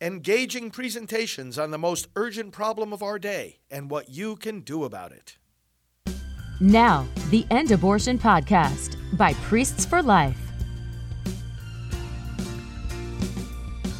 engaging 0.00 0.70
presentations 0.70 1.58
on 1.58 1.70
the 1.70 1.78
most 1.78 2.08
urgent 2.16 2.52
problem 2.52 2.92
of 2.92 3.02
our 3.02 3.18
day 3.18 3.58
and 3.70 3.90
what 3.90 4.08
you 4.08 4.34
can 4.34 4.60
do 4.60 4.84
about 4.84 5.12
it. 5.12 5.36
Now, 6.58 7.06
the 7.28 7.46
End 7.50 7.70
Abortion 7.70 8.18
Podcast 8.18 8.96
by 9.18 9.34
Priests 9.34 9.84
for 9.84 10.02
Life. 10.02 10.38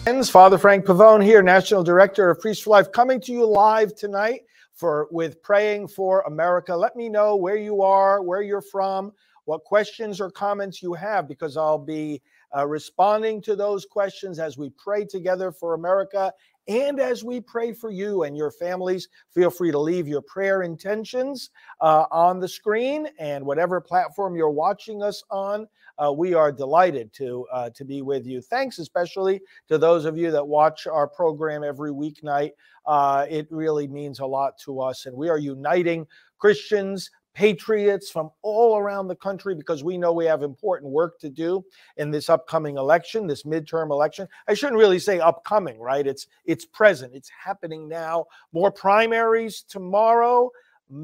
Friends, 0.05 0.31
Father 0.31 0.59
Frank 0.59 0.87
Pavone 0.87 1.23
here, 1.23 1.43
National 1.43 1.85
Director 1.85 2.31
of 2.31 2.41
Priests 2.41 2.65
for 2.65 2.71
Life, 2.71 2.91
coming 2.93 3.21
to 3.21 3.33
you 3.33 3.47
live 3.47 3.95
tonight 3.95 4.43
for 4.75 5.07
with 5.11 5.43
praying 5.43 5.89
for 5.89 6.23
America. 6.23 6.75
Let 6.75 6.97
me 6.97 7.09
know 7.09 7.37
where 7.37 7.57
you 7.57 7.83
are, 7.83 8.23
where 8.23 8.43
you're 8.43 8.63
from, 8.63 9.13
what 9.45 9.65
questions 9.65 10.21
or 10.21 10.31
comments 10.31 10.83
you 10.83 10.95
have, 10.95 11.29
because 11.29 11.57
I'll 11.57 11.79
be 11.79 12.23
uh, 12.57 12.67
responding 12.67 13.41
to 13.43 13.57
those 13.57 13.87
questions 13.87 14.39
as 14.39 14.59
we 14.59 14.71
pray 14.71 15.05
together 15.05 15.53
for 15.53 15.75
America 15.75 16.33
and 16.69 17.01
as 17.01 17.25
we 17.25 17.41
pray 17.41 17.73
for 17.73 17.91
you 17.91 18.23
and 18.23 18.37
your 18.37 18.51
families. 18.51 19.09
Feel 19.35 19.51
free 19.51 19.73
to 19.73 19.79
leave 19.79 20.07
your 20.07 20.23
prayer 20.23 20.63
intentions 20.63 21.51
uh, 21.81 22.05
on 22.13 22.39
the 22.39 22.49
screen 22.49 23.09
and 23.19 23.45
whatever 23.45 23.81
platform 23.81 24.37
you're 24.37 24.51
watching 24.51 25.03
us 25.03 25.23
on. 25.31 25.67
Uh, 25.99 26.13
we 26.13 26.33
are 26.33 26.53
delighted 26.53 27.13
to 27.13 27.47
uh, 27.53 27.71
to 27.71 27.85
be 27.85 28.03
with 28.03 28.27
you. 28.27 28.41
Thanks 28.41 28.79
especially 28.79 29.41
to 29.69 29.79
those 29.79 30.05
of 30.05 30.17
you 30.17 30.31
that 30.31 30.47
watch 30.47 30.87
our 30.87 31.07
program 31.07 31.63
every 31.65 31.91
weeknight. 31.91 32.53
Uh, 32.87 33.27
it 33.29 33.47
really 33.51 33.87
means 33.87 34.21
a 34.21 34.27
lot 34.27 34.57
to 34.65 34.81
us, 34.81 35.07
and 35.07 35.17
we 35.17 35.29
are 35.29 35.39
uniting 35.39 36.07
Christians 36.39 37.11
patriots 37.35 38.11
from 38.11 38.31
all 38.43 38.77
around 38.77 39.09
the 39.09 39.17
country 39.17 39.55
because 39.55 39.85
we 39.85 39.97
know 39.97 40.13
we 40.13 40.25
have 40.25 40.43
important 40.43 40.91
work 40.91 41.19
to 41.21 41.31
do 41.31 41.65
in 41.97 42.11
this 42.11 42.29
upcoming 42.29 42.77
election 42.77 43.27
this 43.27 43.45
midterm 43.45 43.91
election. 43.91 44.29
I 44.49 44.55
shouldn't 44.55 44.79
really 44.79 44.99
say 44.99 45.21
upcoming 45.21 45.79
right? 45.81 46.07
It's 46.07 46.27
it's 46.45 46.65
present. 46.65 47.15
It's 47.15 47.31
happening 47.31 47.89
now. 47.89 48.27
More 48.53 48.71
primaries 48.71 49.63
tomorrow. 49.63 50.51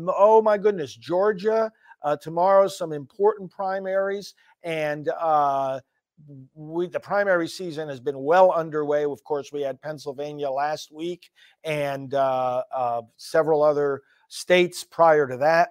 Oh 0.09 0.43
my 0.43 0.59
goodness 0.59 0.95
georgia 0.95 1.71
uh, 2.07 2.17
tomorrow 2.17 2.69
some 2.69 2.93
important 2.93 3.51
primaries. 3.51 4.35
And 4.63 5.09
uh, 5.09 5.81
we, 6.55 6.87
the 6.87 7.01
primary 7.01 7.49
season 7.49 7.89
has 7.89 8.01
been 8.01 8.23
well 8.23 8.53
underway. 8.53 9.05
Of 9.05 9.23
course, 9.25 9.53
we 9.53 9.63
had 9.63 9.83
Pennsylvania 9.83 10.49
last 10.49 10.93
week 10.93 11.31
and 11.65 12.15
uh, 12.15 12.63
uh, 12.75 13.03
several 13.17 13.63
other 13.63 14.03
states 14.29 14.85
prior 14.85 15.27
to 15.27 15.37
that. 15.39 15.71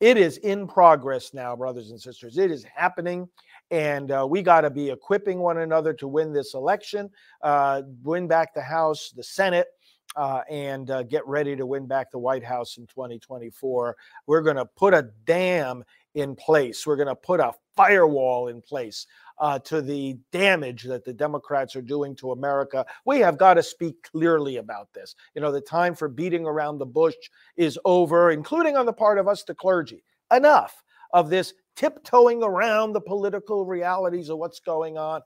It 0.00 0.18
is 0.18 0.36
in 0.38 0.66
progress 0.66 1.32
now, 1.32 1.56
brothers 1.56 1.90
and 1.90 2.00
sisters. 2.00 2.36
It 2.36 2.50
is 2.50 2.64
happening. 2.64 3.28
And 3.70 4.10
uh, 4.10 4.26
we 4.28 4.42
got 4.42 4.60
to 4.60 4.70
be 4.70 4.90
equipping 4.90 5.38
one 5.38 5.58
another 5.58 5.92
to 5.94 6.06
win 6.06 6.32
this 6.32 6.54
election, 6.54 7.10
uh, 7.42 7.82
win 8.02 8.28
back 8.28 8.54
the 8.54 8.62
House, 8.62 9.12
the 9.16 9.22
Senate, 9.22 9.66
uh, 10.14 10.42
and 10.50 10.90
uh, 10.90 11.02
get 11.02 11.26
ready 11.26 11.56
to 11.56 11.66
win 11.66 11.86
back 11.86 12.10
the 12.10 12.18
White 12.18 12.44
House 12.44 12.76
in 12.76 12.86
2024. 12.86 13.96
We're 14.26 14.42
going 14.42 14.56
to 14.56 14.66
put 14.66 14.94
a 14.94 15.08
dam 15.24 15.82
in 16.14 16.36
place. 16.36 16.86
We're 16.86 16.96
going 16.96 17.08
to 17.08 17.16
put 17.16 17.40
a 17.40 17.52
firewall 17.74 18.48
in 18.48 18.62
place 18.62 19.06
uh, 19.38 19.58
to 19.60 19.82
the 19.82 20.18
damage 20.32 20.84
that 20.84 21.04
the 21.04 21.12
Democrats 21.12 21.76
are 21.76 21.82
doing 21.82 22.14
to 22.16 22.32
America. 22.32 22.84
We 23.04 23.18
have 23.20 23.38
got 23.38 23.54
to 23.54 23.62
speak 23.62 24.02
clearly 24.10 24.56
about 24.56 24.92
this. 24.92 25.14
You 25.34 25.40
know, 25.40 25.52
the 25.52 25.60
time 25.60 25.94
for 25.94 26.08
beating 26.08 26.46
around 26.46 26.78
the 26.78 26.86
bush 26.86 27.14
is 27.56 27.78
over, 27.84 28.30
including 28.30 28.76
on 28.76 28.86
the 28.86 28.92
part 28.92 29.18
of 29.18 29.28
us, 29.28 29.44
the 29.44 29.54
clergy. 29.54 30.04
Enough 30.34 30.82
of 31.12 31.30
this 31.30 31.54
tiptoeing 31.76 32.42
around 32.42 32.92
the 32.92 33.00
political 33.00 33.64
realities 33.64 34.28
of 34.28 34.38
what's 34.38 34.60
going 34.60 34.98
on. 34.98 35.20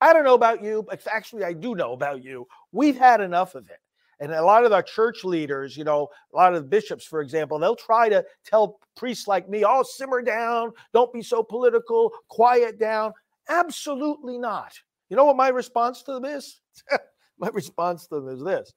I 0.00 0.12
don't 0.12 0.24
know 0.24 0.34
about 0.34 0.62
you, 0.62 0.84
but 0.88 1.04
actually, 1.10 1.44
I 1.44 1.52
do 1.52 1.74
know 1.74 1.92
about 1.92 2.22
you. 2.22 2.46
We've 2.72 2.96
had 2.96 3.20
enough 3.20 3.54
of 3.54 3.68
it. 3.68 3.78
And 4.20 4.32
a 4.32 4.42
lot 4.42 4.64
of 4.64 4.72
our 4.72 4.82
church 4.82 5.24
leaders, 5.24 5.76
you 5.76 5.84
know, 5.84 6.08
a 6.32 6.36
lot 6.36 6.54
of 6.54 6.62
the 6.62 6.68
bishops, 6.68 7.04
for 7.04 7.20
example, 7.20 7.58
they'll 7.58 7.76
try 7.76 8.08
to 8.08 8.24
tell 8.44 8.80
priests 8.96 9.28
like 9.28 9.48
me, 9.48 9.64
oh, 9.64 9.84
simmer 9.84 10.22
down, 10.22 10.72
don't 10.92 11.12
be 11.12 11.22
so 11.22 11.42
political, 11.42 12.10
quiet 12.28 12.78
down. 12.78 13.12
Absolutely 13.48 14.38
not. 14.38 14.72
You 15.08 15.16
know 15.16 15.24
what 15.24 15.36
my 15.36 15.48
response 15.48 16.02
to 16.02 16.12
them 16.12 16.24
is? 16.24 16.60
my 17.38 17.48
response 17.48 18.06
to 18.08 18.16
them 18.16 18.28
is 18.28 18.42
this. 18.42 18.72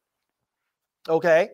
Okay. 1.10 1.50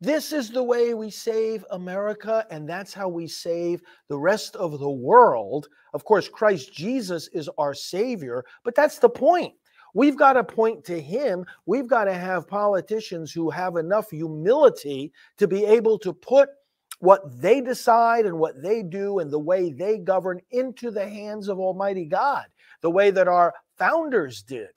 This 0.00 0.32
is 0.32 0.50
the 0.50 0.62
way 0.62 0.92
we 0.92 1.10
save 1.10 1.64
America, 1.70 2.46
and 2.50 2.68
that's 2.68 2.92
how 2.92 3.08
we 3.08 3.26
save 3.26 3.80
the 4.08 4.18
rest 4.18 4.56
of 4.56 4.78
the 4.78 4.90
world. 4.90 5.68
Of 5.94 6.04
course, 6.04 6.28
Christ 6.28 6.72
Jesus 6.72 7.28
is 7.28 7.48
our 7.58 7.72
Savior, 7.72 8.44
but 8.64 8.74
that's 8.74 8.98
the 8.98 9.08
point. 9.08 9.54
We've 9.94 10.16
got 10.16 10.34
to 10.34 10.44
point 10.44 10.84
to 10.86 11.00
him. 11.00 11.46
We've 11.66 11.86
got 11.86 12.04
to 12.04 12.14
have 12.14 12.48
politicians 12.48 13.32
who 13.32 13.48
have 13.50 13.76
enough 13.76 14.10
humility 14.10 15.12
to 15.38 15.48
be 15.48 15.64
able 15.64 15.98
to 16.00 16.12
put 16.12 16.50
what 16.98 17.22
they 17.40 17.60
decide 17.60 18.26
and 18.26 18.38
what 18.38 18.60
they 18.62 18.82
do 18.82 19.20
and 19.20 19.30
the 19.30 19.38
way 19.38 19.70
they 19.70 19.98
govern 19.98 20.40
into 20.50 20.90
the 20.90 21.08
hands 21.08 21.48
of 21.48 21.58
Almighty 21.58 22.04
God, 22.04 22.46
the 22.80 22.90
way 22.90 23.10
that 23.10 23.28
our 23.28 23.54
founders 23.78 24.42
did. 24.42 24.70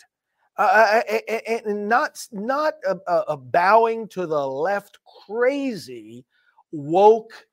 Uh, 0.58 1.02
uh 1.08 1.32
and 1.48 1.88
not 1.88 2.20
not 2.32 2.74
a, 2.88 2.98
a 3.28 3.38
bowing 3.38 4.08
to 4.08 4.26
the 4.26 4.48
left 4.48 4.98
crazy 5.28 6.26
woke 6.72 7.46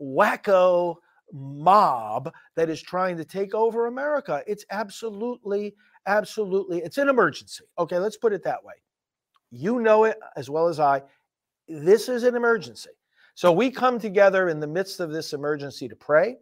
wacko 0.00 0.96
mob 1.32 2.32
that 2.56 2.70
is 2.70 2.80
trying 2.80 3.18
to 3.18 3.24
take 3.24 3.54
over 3.54 3.86
America. 3.86 4.42
It's 4.46 4.64
absolutely 4.70 5.74
absolutely, 6.08 6.78
it's 6.78 6.98
an 6.98 7.08
emergency. 7.08 7.64
Okay, 7.78 7.98
let's 7.98 8.16
put 8.16 8.32
it 8.32 8.42
that 8.44 8.64
way. 8.64 8.74
You 9.50 9.78
know 9.78 10.04
it 10.04 10.18
as 10.36 10.50
well 10.50 10.66
as 10.66 10.80
I. 10.80 11.02
This 11.68 12.08
is 12.08 12.24
an 12.24 12.34
emergency. 12.34 12.90
So 13.34 13.52
we 13.52 13.70
come 13.70 14.00
together 14.00 14.48
in 14.48 14.58
the 14.58 14.66
midst 14.66 14.98
of 14.98 15.12
this 15.12 15.32
emergency 15.32 15.86
to 15.88 15.94
pray 15.94 16.38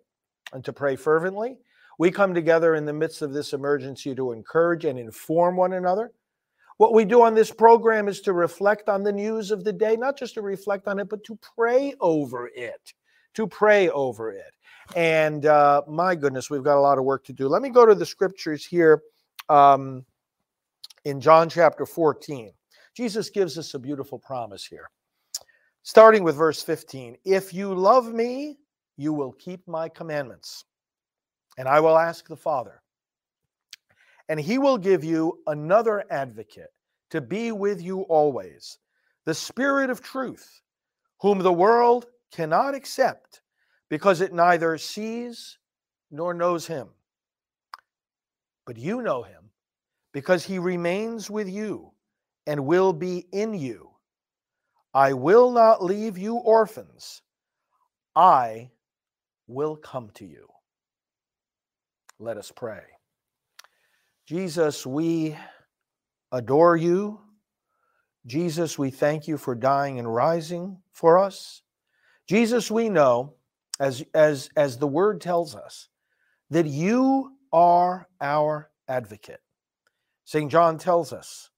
and 0.55 0.65
to 0.65 0.73
pray 0.73 0.97
fervently. 0.97 1.59
We 1.99 2.11
come 2.11 2.33
together 2.33 2.75
in 2.75 2.85
the 2.85 2.93
midst 2.93 3.23
of 3.23 3.33
this 3.33 3.53
emergency 3.53 4.15
to 4.15 4.33
encourage 4.33 4.85
and 4.85 4.99
inform 4.99 5.57
one 5.57 5.75
another. 5.75 6.13
What 6.79 6.93
we 6.93 7.05
do 7.05 7.23
on 7.23 7.35
this 7.35 7.51
program 7.51 8.07
is 8.07 8.21
to 8.23 8.33
reflect 8.33 8.89
on 8.89 9.03
the 9.03 9.13
news 9.13 9.51
of 9.51 9.65
the 9.65 9.73
day, 9.73 9.97
not 9.97 10.19
just 10.19 10.35
to 10.35 10.43
reflect 10.43 10.89
on 10.89 10.99
it, 10.99 11.09
but 11.09 11.25
to 11.25 11.39
pray 11.57 11.95
over 12.01 12.51
it. 12.55 12.93
To 13.35 13.47
pray 13.47 13.89
over 13.89 14.33
it. 14.33 14.53
And 14.95 15.47
uh, 15.47 15.83
my 15.89 16.15
goodness, 16.15 16.51
we've 16.51 16.63
got 16.63 16.79
a 16.79 16.81
lot 16.81 16.99
of 16.99 17.05
work 17.05 17.25
to 17.25 17.33
do. 17.33 17.49
Let 17.49 17.63
me 17.63 17.71
go 17.71 17.87
to 17.87 17.95
the 17.95 18.07
scriptures 18.07 18.65
here 18.65 19.03
um, 19.49 20.05
in 21.05 21.21
John 21.21 21.49
chapter 21.49 21.87
14. 21.87 22.53
Jesus 22.97 23.31
gives 23.31 23.59
us 23.59 23.75
a 23.75 23.79
beautiful 23.79 24.19
promise 24.19 24.65
here. 24.67 24.89
Starting 25.83 26.25
with 26.25 26.37
verse 26.37 26.63
15 26.63 27.17
If 27.25 27.55
you 27.55 27.75
love 27.75 28.13
me, 28.13 28.59
you 28.97 29.13
will 29.13 29.33
keep 29.33 29.67
my 29.69 29.89
commandments, 29.89 30.65
and 31.59 31.69
I 31.69 31.81
will 31.81 31.97
ask 31.97 32.27
the 32.27 32.37
Father, 32.37 32.83
and 34.29 34.41
he 34.41 34.59
will 34.59 34.79
give 34.79 35.05
you 35.05 35.41
another 35.47 36.05
advocate 36.11 36.71
to 37.11 37.21
be 37.21 37.53
with 37.53 37.81
you 37.81 38.01
always, 38.03 38.79
the 39.27 39.35
Spirit 39.35 39.91
of 39.91 40.03
truth, 40.03 40.61
whom 41.21 41.39
the 41.39 41.53
world 41.53 42.07
cannot 42.33 42.75
accept 42.75 43.43
because 43.89 44.21
it 44.21 44.33
neither 44.33 44.77
sees 44.79 45.59
nor 46.11 46.35
knows 46.35 46.67
him 46.67 46.89
but 48.67 48.77
you 48.77 49.01
know 49.01 49.23
him 49.23 49.51
because 50.13 50.45
he 50.45 50.59
remains 50.59 51.31
with 51.31 51.49
you 51.49 51.93
and 52.47 52.67
will 52.67 52.93
be 52.93 53.27
in 53.33 53.55
you. 53.55 53.91
I 54.93 55.13
will 55.13 55.51
not 55.51 55.85
leave 55.85 56.19
you 56.19 56.37
orphans. 56.37 57.23
I 58.15 58.71
will 59.47 59.77
come 59.77 60.11
to 60.15 60.25
you. 60.25 60.49
Let 62.19 62.39
us 62.39 62.51
pray. 62.55 62.83
Jesus, 64.27 64.87
we 64.87 65.37
adore 66.33 66.77
you. 66.77 67.21
Jesus, 68.27 68.79
we 68.79 68.91
thank 68.91 69.29
you 69.29 69.37
for 69.37 69.55
dying 69.55 69.99
and 69.99 70.13
rising 70.13 70.79
for 70.93 71.19
us. 71.19 71.63
Jesus, 72.27 72.71
we 72.71 72.89
know, 72.89 73.35
as, 73.79 74.03
as, 74.15 74.49
as 74.57 74.79
the 74.79 74.89
word 74.89 75.21
tells 75.21 75.55
us, 75.55 75.89
that 76.51 76.67
you 76.67 77.36
are 77.53 78.09
our 78.21 78.71
advocate. 78.89 79.41
St. 80.25 80.51
John 80.51 80.79
tells 80.79 81.13
us 81.13 81.51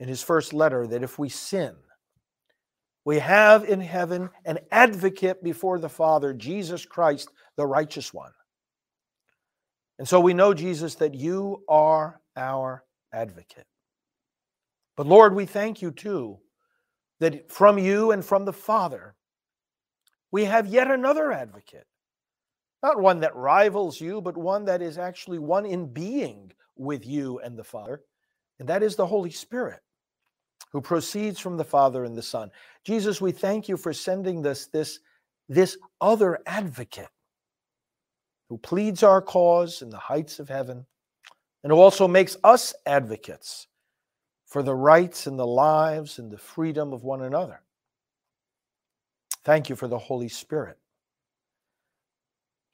in 0.00 0.08
his 0.08 0.22
first 0.22 0.52
letter 0.52 0.86
that 0.86 1.02
if 1.02 1.18
we 1.18 1.28
sin, 1.28 1.74
we 3.04 3.18
have 3.18 3.64
in 3.64 3.80
heaven 3.80 4.30
an 4.44 4.58
advocate 4.70 5.42
before 5.42 5.78
the 5.78 5.88
Father, 5.88 6.32
Jesus 6.32 6.86
Christ, 6.86 7.28
the 7.56 7.66
righteous 7.66 8.14
one. 8.14 8.32
And 9.98 10.08
so 10.08 10.20
we 10.20 10.34
know, 10.34 10.54
Jesus, 10.54 10.94
that 10.96 11.14
you 11.14 11.62
are 11.68 12.20
our 12.36 12.84
advocate. 13.12 13.66
But 14.96 15.06
Lord, 15.06 15.34
we 15.34 15.46
thank 15.46 15.82
you 15.82 15.90
too 15.90 16.38
that 17.20 17.50
from 17.50 17.78
you 17.78 18.10
and 18.10 18.24
from 18.24 18.44
the 18.44 18.52
Father, 18.52 19.14
we 20.32 20.44
have 20.44 20.66
yet 20.66 20.90
another 20.90 21.30
advocate, 21.30 21.86
not 22.82 23.00
one 23.00 23.20
that 23.20 23.34
rivals 23.36 24.00
you, 24.00 24.20
but 24.20 24.36
one 24.36 24.64
that 24.64 24.82
is 24.82 24.98
actually 24.98 25.38
one 25.38 25.64
in 25.66 25.86
being 25.86 26.52
with 26.76 27.06
you 27.06 27.38
and 27.40 27.56
the 27.56 27.64
Father. 27.64 28.02
And 28.58 28.68
that 28.68 28.82
is 28.82 28.96
the 28.96 29.06
Holy 29.06 29.30
Spirit 29.30 29.80
who 30.72 30.80
proceeds 30.80 31.38
from 31.38 31.56
the 31.56 31.64
Father 31.64 32.04
and 32.04 32.16
the 32.16 32.22
Son. 32.22 32.50
Jesus, 32.84 33.20
we 33.20 33.30
thank 33.30 33.68
you 33.68 33.76
for 33.76 33.92
sending 33.92 34.44
us 34.46 34.66
this, 34.66 35.00
this 35.48 35.76
other 36.00 36.38
advocate 36.46 37.08
who 38.48 38.58
pleads 38.58 39.02
our 39.02 39.22
cause 39.22 39.82
in 39.82 39.90
the 39.90 39.98
heights 39.98 40.38
of 40.38 40.48
heaven 40.48 40.84
and 41.62 41.72
who 41.72 41.78
also 41.78 42.08
makes 42.08 42.36
us 42.42 42.74
advocates 42.86 43.68
for 44.46 44.62
the 44.62 44.74
rights 44.74 45.26
and 45.26 45.38
the 45.38 45.46
lives 45.46 46.18
and 46.18 46.30
the 46.30 46.38
freedom 46.38 46.92
of 46.92 47.04
one 47.04 47.22
another. 47.22 47.62
Thank 49.44 49.68
you 49.68 49.76
for 49.76 49.88
the 49.88 49.98
Holy 49.98 50.28
Spirit. 50.28 50.78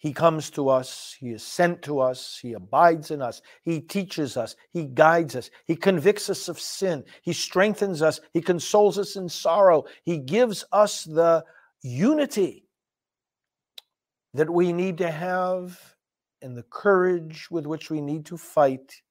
He 0.00 0.12
comes 0.12 0.50
to 0.50 0.69
us, 0.69 1.17
He 1.19 1.31
is 1.31 1.43
sent 1.43 1.83
to 1.83 1.99
us, 1.99 2.39
He 2.41 2.53
abides 2.53 3.11
in 3.11 3.21
us, 3.21 3.43
He 3.65 3.81
teaches 3.81 4.37
us, 4.37 4.55
He 4.71 4.85
guides 4.85 5.35
us, 5.35 5.50
He 5.67 5.75
convicts 5.75 6.31
us 6.31 6.49
of 6.49 6.61
sin, 6.61 7.05
He 7.23 7.33
strengthens 7.33 8.00
us, 8.00 8.21
He 8.33 8.41
consoles 8.41 8.97
us 8.97 9.17
in 9.17 9.29
sorrow, 9.29 9.85
He 10.05 10.19
gives 10.19 10.65
us 10.73 11.03
the 11.03 11.45
unity 11.83 12.69
that 14.35 14.49
we 14.49 14.73
need 14.73 14.99
to 14.99 15.11
have 15.11 15.97
and 16.43 16.56
the 16.56 16.65
courage 16.71 17.49
with 17.51 17.67
which 17.67 17.91
we 17.91 18.01
need 18.01 18.25
to 18.27 18.37
fight 18.37 19.03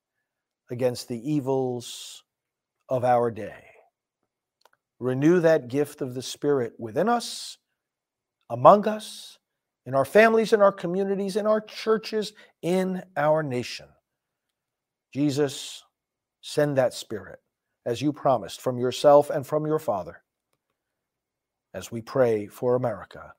against 0.72 1.10
the 1.10 1.20
evils 1.30 2.24
of 2.88 3.04
our 3.04 3.30
day. 3.30 3.66
Renew 5.00 5.42
that 5.42 5.68
gift 5.68 6.02
of 6.02 6.14
the 6.14 6.22
Spirit 6.22 6.74
within 6.80 7.10
us, 7.10 7.58
among 8.50 8.88
us, 8.88 9.38
in 9.88 9.96
our 9.96 10.06
families, 10.06 10.52
in 10.52 10.62
our 10.62 10.72
communities, 10.72 11.38
in 11.38 11.48
our 11.48 11.62
churches, 11.62 12.34
in 12.62 13.02
our 13.16 13.42
nation. 13.42 13.88
Jesus, 15.14 15.84
send 16.42 16.78
that 16.78 16.94
Spirit 16.94 17.40
as 17.86 18.02
you 18.02 18.12
promised 18.12 18.60
from 18.60 18.78
yourself 18.78 19.30
and 19.30 19.48
from 19.48 19.66
your 19.66 19.80
Father 19.80 20.22
as 21.74 21.90
we 21.90 22.02
pray 22.02 22.48
for 22.48 22.76
America 22.76 23.34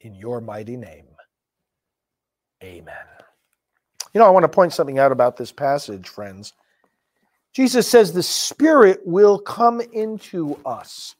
in 0.00 0.14
your 0.14 0.42
mighty 0.42 0.76
name. 0.76 1.06
Amen. 2.62 2.94
You 4.12 4.18
know, 4.18 4.26
I 4.26 4.30
want 4.30 4.44
to 4.44 4.48
point 4.48 4.74
something 4.74 4.98
out 4.98 5.12
about 5.12 5.38
this 5.38 5.50
passage, 5.50 6.08
friends. 6.08 6.52
Jesus 7.54 7.88
says 7.88 8.12
the 8.12 8.22
Spirit 8.22 9.00
will 9.06 9.38
come 9.38 9.80
into 9.80 10.58
us. 10.66 11.14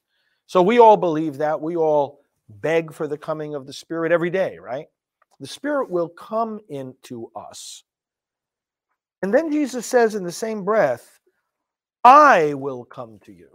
So 0.47 0.61
we 0.61 0.79
all 0.79 0.99
believe 0.99 1.39
that. 1.39 1.59
We 1.59 1.77
all 1.77 2.20
beg 2.51 2.93
for 2.93 3.07
the 3.07 3.19
coming 3.19 3.55
of 3.55 3.67
the 3.67 3.73
Spirit 3.73 4.13
every 4.13 4.31
day, 4.31 4.59
right? 4.59 4.87
The 5.41 5.47
Spirit 5.47 5.91
will 5.91 6.09
come 6.09 6.61
into 6.69 7.31
us. 7.35 7.85
And 9.23 9.33
then 9.33 9.51
Jesus 9.51 9.87
says 9.87 10.15
in 10.15 10.25
the 10.25 10.33
same 10.33 10.65
breath, 10.65 11.21
I 12.05 12.55
will 12.55 12.85
come 12.85 13.19
to 13.25 13.33
you. 13.33 13.49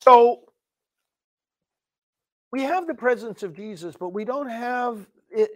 So 0.00 0.42
we 2.52 2.62
have 2.62 2.86
the 2.86 2.94
presence 2.94 3.42
of 3.42 3.54
Jesus, 3.54 3.96
but 3.98 4.10
we 4.10 4.24
don't 4.24 4.48
have 4.48 5.06
it, 5.30 5.50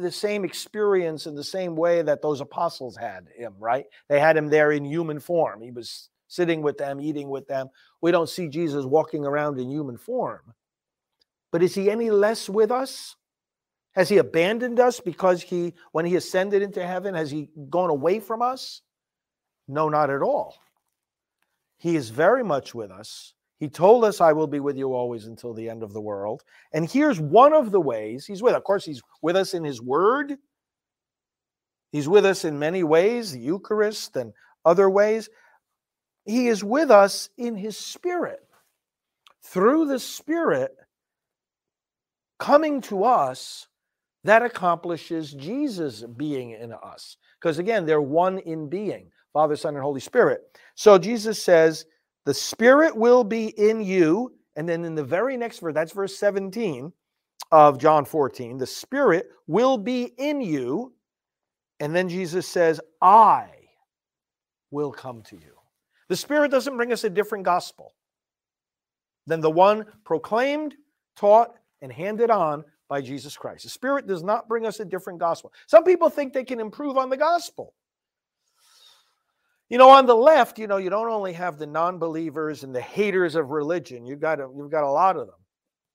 the 0.00 0.10
same 0.10 0.44
experience 0.44 1.26
in 1.26 1.34
the 1.34 1.44
same 1.44 1.74
way 1.74 2.02
that 2.02 2.22
those 2.22 2.40
apostles 2.40 2.96
had 2.96 3.28
him, 3.36 3.54
right? 3.58 3.86
They 4.08 4.20
had 4.20 4.36
him 4.36 4.48
there 4.48 4.72
in 4.72 4.84
human 4.84 5.20
form. 5.20 5.60
He 5.60 5.70
was 5.70 6.10
sitting 6.28 6.62
with 6.62 6.78
them, 6.78 7.00
eating 7.00 7.28
with 7.28 7.48
them. 7.48 7.68
We 8.00 8.12
don't 8.12 8.28
see 8.28 8.48
Jesus 8.48 8.84
walking 8.84 9.24
around 9.24 9.58
in 9.58 9.70
human 9.70 9.96
form. 9.96 10.54
But 11.50 11.62
is 11.62 11.74
he 11.74 11.90
any 11.90 12.10
less 12.10 12.48
with 12.48 12.70
us? 12.70 13.16
Has 13.92 14.08
he 14.08 14.18
abandoned 14.18 14.78
us 14.78 15.00
because 15.00 15.42
he, 15.42 15.74
when 15.92 16.04
he 16.04 16.14
ascended 16.14 16.62
into 16.62 16.86
heaven, 16.86 17.14
has 17.14 17.30
he 17.30 17.48
gone 17.68 17.90
away 17.90 18.20
from 18.20 18.42
us? 18.42 18.82
No, 19.66 19.88
not 19.88 20.10
at 20.10 20.22
all. 20.22 20.54
He 21.78 21.96
is 21.96 22.10
very 22.10 22.44
much 22.44 22.74
with 22.74 22.90
us. 22.90 23.34
He 23.58 23.68
told 23.68 24.04
us, 24.04 24.20
I 24.20 24.32
will 24.32 24.46
be 24.46 24.60
with 24.60 24.76
you 24.76 24.94
always 24.94 25.26
until 25.26 25.52
the 25.52 25.68
end 25.68 25.82
of 25.82 25.92
the 25.92 26.00
world. 26.00 26.44
And 26.72 26.88
here's 26.88 27.18
one 27.18 27.52
of 27.52 27.72
the 27.72 27.80
ways 27.80 28.24
he's 28.24 28.42
with. 28.42 28.54
Of 28.54 28.62
course, 28.62 28.84
he's 28.84 29.02
with 29.20 29.34
us 29.34 29.54
in 29.54 29.64
his 29.64 29.82
word. 29.82 30.36
He's 31.90 32.08
with 32.08 32.24
us 32.24 32.44
in 32.44 32.58
many 32.58 32.84
ways, 32.84 33.32
the 33.32 33.40
Eucharist 33.40 34.16
and 34.16 34.32
other 34.64 34.88
ways. 34.90 35.28
He 36.28 36.48
is 36.48 36.62
with 36.62 36.90
us 36.90 37.30
in 37.38 37.56
his 37.56 37.76
spirit. 37.78 38.40
Through 39.42 39.86
the 39.86 39.98
spirit 39.98 40.76
coming 42.38 42.82
to 42.82 43.04
us, 43.04 43.66
that 44.24 44.42
accomplishes 44.42 45.32
Jesus 45.32 46.04
being 46.16 46.50
in 46.50 46.74
us. 46.74 47.16
Because 47.40 47.58
again, 47.58 47.86
they're 47.86 48.02
one 48.02 48.40
in 48.40 48.68
being 48.68 49.10
Father, 49.32 49.56
Son, 49.56 49.74
and 49.74 49.82
Holy 49.82 50.00
Spirit. 50.00 50.42
So 50.74 50.98
Jesus 50.98 51.42
says, 51.42 51.86
the 52.26 52.34
Spirit 52.34 52.94
will 52.94 53.24
be 53.24 53.46
in 53.46 53.80
you. 53.80 54.34
And 54.56 54.68
then 54.68 54.84
in 54.84 54.94
the 54.94 55.04
very 55.04 55.38
next 55.38 55.60
verse, 55.60 55.72
that's 55.72 55.92
verse 55.92 56.14
17 56.18 56.92
of 57.52 57.78
John 57.78 58.04
14, 58.04 58.58
the 58.58 58.66
Spirit 58.66 59.30
will 59.46 59.78
be 59.78 60.12
in 60.18 60.42
you. 60.42 60.92
And 61.80 61.94
then 61.94 62.08
Jesus 62.08 62.46
says, 62.46 62.80
I 63.00 63.48
will 64.70 64.92
come 64.92 65.22
to 65.22 65.36
you. 65.36 65.57
The 66.08 66.16
Spirit 66.16 66.50
doesn't 66.50 66.76
bring 66.76 66.92
us 66.92 67.04
a 67.04 67.10
different 67.10 67.44
gospel 67.44 67.94
than 69.26 69.40
the 69.40 69.50
one 69.50 69.84
proclaimed, 70.04 70.74
taught, 71.16 71.54
and 71.82 71.92
handed 71.92 72.30
on 72.30 72.64
by 72.88 73.02
Jesus 73.02 73.36
Christ. 73.36 73.64
The 73.64 73.70
Spirit 73.70 74.06
does 74.06 74.22
not 74.22 74.48
bring 74.48 74.66
us 74.66 74.80
a 74.80 74.84
different 74.84 75.18
gospel. 75.18 75.52
Some 75.66 75.84
people 75.84 76.08
think 76.08 76.32
they 76.32 76.44
can 76.44 76.60
improve 76.60 76.96
on 76.96 77.10
the 77.10 77.16
gospel. 77.16 77.74
You 79.68 79.76
know, 79.76 79.90
on 79.90 80.06
the 80.06 80.16
left, 80.16 80.58
you 80.58 80.66
know, 80.66 80.78
you 80.78 80.88
don't 80.88 81.10
only 81.10 81.34
have 81.34 81.58
the 81.58 81.66
non-believers 81.66 82.64
and 82.64 82.74
the 82.74 82.80
haters 82.80 83.34
of 83.34 83.50
religion. 83.50 84.06
You've 84.06 84.20
got 84.20 84.40
a, 84.40 84.48
you've 84.56 84.70
got 84.70 84.84
a 84.84 84.90
lot 84.90 85.16
of 85.16 85.26
them 85.26 85.36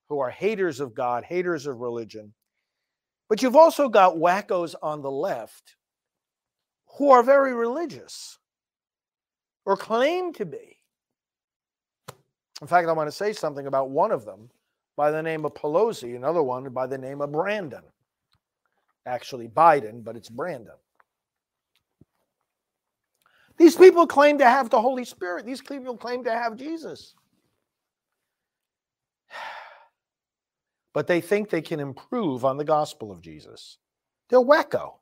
who 0.09 0.19
are 0.19 0.29
haters 0.29 0.79
of 0.79 0.93
God, 0.93 1.23
haters 1.23 1.65
of 1.65 1.79
religion. 1.79 2.33
But 3.29 3.41
you've 3.41 3.55
also 3.55 3.89
got 3.89 4.17
wackos 4.17 4.75
on 4.83 5.01
the 5.01 5.09
left 5.09 5.75
who 6.99 7.09
are 7.09 7.23
very 7.23 7.55
religious 7.55 8.37
or 9.65 9.77
claim 9.77 10.33
to 10.33 10.45
be. 10.45 10.77
In 12.61 12.67
fact, 12.67 12.87
I 12.87 12.93
want 12.93 13.07
to 13.07 13.15
say 13.15 13.33
something 13.33 13.67
about 13.67 13.89
one 13.89 14.11
of 14.11 14.25
them 14.25 14.49
by 14.95 15.11
the 15.11 15.23
name 15.23 15.45
of 15.45 15.53
Pelosi, 15.53 16.15
another 16.15 16.43
one 16.43 16.69
by 16.69 16.87
the 16.87 16.97
name 16.97 17.21
of 17.21 17.31
Brandon. 17.31 17.83
Actually, 19.05 19.47
Biden, 19.47 20.03
but 20.03 20.15
it's 20.15 20.29
Brandon. 20.29 20.75
These 23.57 23.75
people 23.75 24.07
claim 24.07 24.37
to 24.39 24.45
have 24.45 24.69
the 24.69 24.81
Holy 24.81 25.05
Spirit. 25.05 25.45
These 25.45 25.61
people 25.61 25.97
claim 25.97 26.23
to 26.23 26.31
have 26.31 26.55
Jesus. 26.55 27.15
But 30.93 31.07
they 31.07 31.21
think 31.21 31.49
they 31.49 31.63
can 31.63 31.79
improve 31.79 32.45
on 32.45 32.57
the 32.57 32.63
gospel 32.63 33.11
of 33.11 33.19
Jesus. 33.19 33.79
They're 34.29 34.39
wacko. 34.39 34.93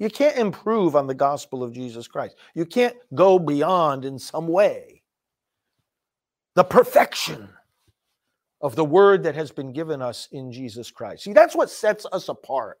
You 0.00 0.08
can't 0.08 0.36
improve 0.36 0.96
on 0.96 1.06
the 1.06 1.14
gospel 1.14 1.62
of 1.62 1.72
Jesus 1.72 2.08
Christ. 2.08 2.36
You 2.54 2.66
can't 2.66 2.96
go 3.14 3.38
beyond 3.38 4.04
in 4.04 4.18
some 4.18 4.48
way 4.48 5.02
the 6.56 6.64
perfection 6.64 7.48
of 8.62 8.74
the 8.76 8.84
word 8.84 9.22
that 9.22 9.34
has 9.34 9.52
been 9.52 9.72
given 9.72 10.02
us 10.02 10.26
in 10.32 10.50
Jesus 10.50 10.90
Christ. 10.90 11.24
See, 11.24 11.32
that's 11.32 11.54
what 11.54 11.70
sets 11.70 12.06
us 12.12 12.28
apart 12.28 12.78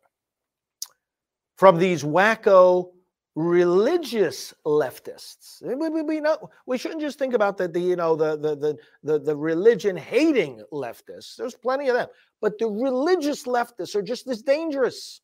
from 1.56 1.78
these 1.78 2.02
wacko 2.02 2.90
religious 3.34 4.52
leftists. 4.66 5.62
We, 5.62 5.88
we, 5.88 6.02
we, 6.02 6.20
know, 6.20 6.50
we 6.66 6.78
shouldn't 6.78 7.00
just 7.00 7.18
think 7.18 7.34
about 7.34 7.56
the, 7.56 7.68
the 7.68 7.80
you 7.80 7.96
know 7.96 8.16
the, 8.16 8.36
the 8.36 8.56
the 8.56 8.78
the 9.02 9.18
the 9.18 9.36
religion 9.36 9.96
hating 9.96 10.62
leftists. 10.72 11.36
There's 11.36 11.54
plenty 11.54 11.88
of 11.88 11.96
them, 11.96 12.08
but 12.40 12.58
the 12.58 12.66
religious 12.66 13.44
leftists 13.44 13.94
are 13.94 14.02
just 14.02 14.26
as 14.28 14.42
dangerous, 14.42 15.20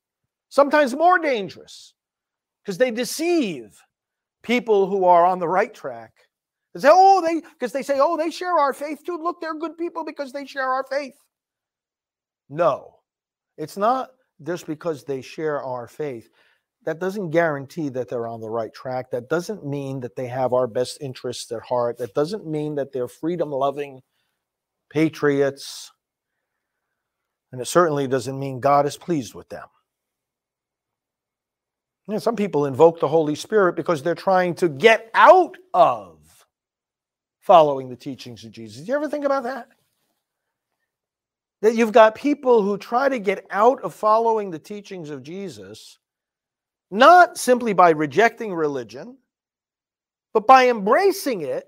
sometimes 0.57 0.95
more 0.95 1.19
dangerous, 1.19 1.93
because 2.63 2.79
they 2.79 2.91
deceive 2.91 3.79
people 4.43 4.87
who 4.87 5.05
are 5.05 5.27
on 5.27 5.39
the 5.39 5.47
right 5.47 5.75
track. 5.75 6.13
They 6.73 6.81
say, 6.81 6.89
oh, 6.91 7.21
they 7.21 7.43
because 7.43 7.73
they 7.73 7.83
say, 7.83 7.99
oh, 8.01 8.17
they 8.17 8.31
share 8.31 8.59
our 8.59 8.73
faith 8.73 9.05
too. 9.05 9.19
Look, 9.19 9.39
they're 9.41 9.59
good 9.59 9.77
people 9.77 10.03
because 10.03 10.33
they 10.33 10.47
share 10.47 10.73
our 10.73 10.85
faith. 10.85 11.15
No, 12.49 12.95
it's 13.59 13.77
not 13.77 14.11
just 14.43 14.67
because 14.67 15.05
they 15.05 15.21
share 15.21 15.63
our 15.63 15.87
faith 15.87 16.31
that 16.87 17.01
doesn't 17.01 17.31
guarantee 17.31 17.91
that 17.91 18.09
they're 18.09 18.29
on 18.29 18.41
the 18.41 18.49
right 18.49 18.73
track. 18.73 19.11
That 19.11 19.29
doesn't 19.29 19.67
mean 19.67 20.01
that 20.01 20.17
they 20.17 20.29
have 20.29 20.55
our 20.55 20.67
best 20.67 20.99
interests 21.03 21.53
at 21.53 21.63
heart. 21.63 21.99
That 21.99 22.15
doesn't 22.15 22.47
mean 22.47 22.77
that 22.77 22.93
they're 22.93 23.09
freedom 23.09 23.51
loving 23.51 24.03
patriots. 24.89 25.93
And 27.53 27.61
it 27.61 27.67
certainly 27.67 28.07
doesn't 28.07 28.39
mean 28.39 28.61
God 28.61 28.87
is 28.87 28.97
pleased 28.97 29.35
with 29.35 29.49
them. 29.49 29.67
You 32.07 32.15
know, 32.15 32.19
some 32.19 32.37
people 32.37 32.67
invoke 32.67 33.01
the 33.01 33.09
Holy 33.09 33.35
Spirit 33.35 33.75
because 33.75 34.03
they're 34.03 34.15
trying 34.15 34.55
to 34.57 34.69
get 34.69 35.11
out 35.13 35.57
of 35.75 36.19
following 37.41 37.89
the 37.89 37.97
teachings 37.97 38.45
of 38.45 38.53
Jesus. 38.53 38.83
Do 38.83 38.89
you 38.89 38.97
ever 38.97 39.09
think 39.09 39.25
about 39.25 39.43
that? 39.43 39.69
That 41.63 41.75
you've 41.75 41.93
got 41.93 42.15
people 42.15 42.63
who 42.63 42.79
try 42.79 43.09
to 43.09 43.19
get 43.19 43.47
out 43.51 43.83
of 43.83 43.93
following 43.93 44.51
the 44.51 44.59
teachings 44.59 45.11
of 45.11 45.23
Jesus 45.23 45.99
not 46.91 47.39
simply 47.39 47.73
by 47.73 47.91
rejecting 47.91 48.55
religion, 48.55 49.19
but 50.33 50.47
by 50.47 50.69
embracing 50.69 51.41
it 51.41 51.67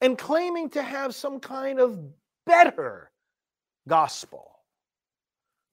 and 0.00 0.16
claiming 0.16 0.70
to 0.70 0.82
have 0.82 1.14
some 1.14 1.40
kind 1.40 1.80
of 1.80 1.98
better 2.46 3.10
gospel. 3.88 4.60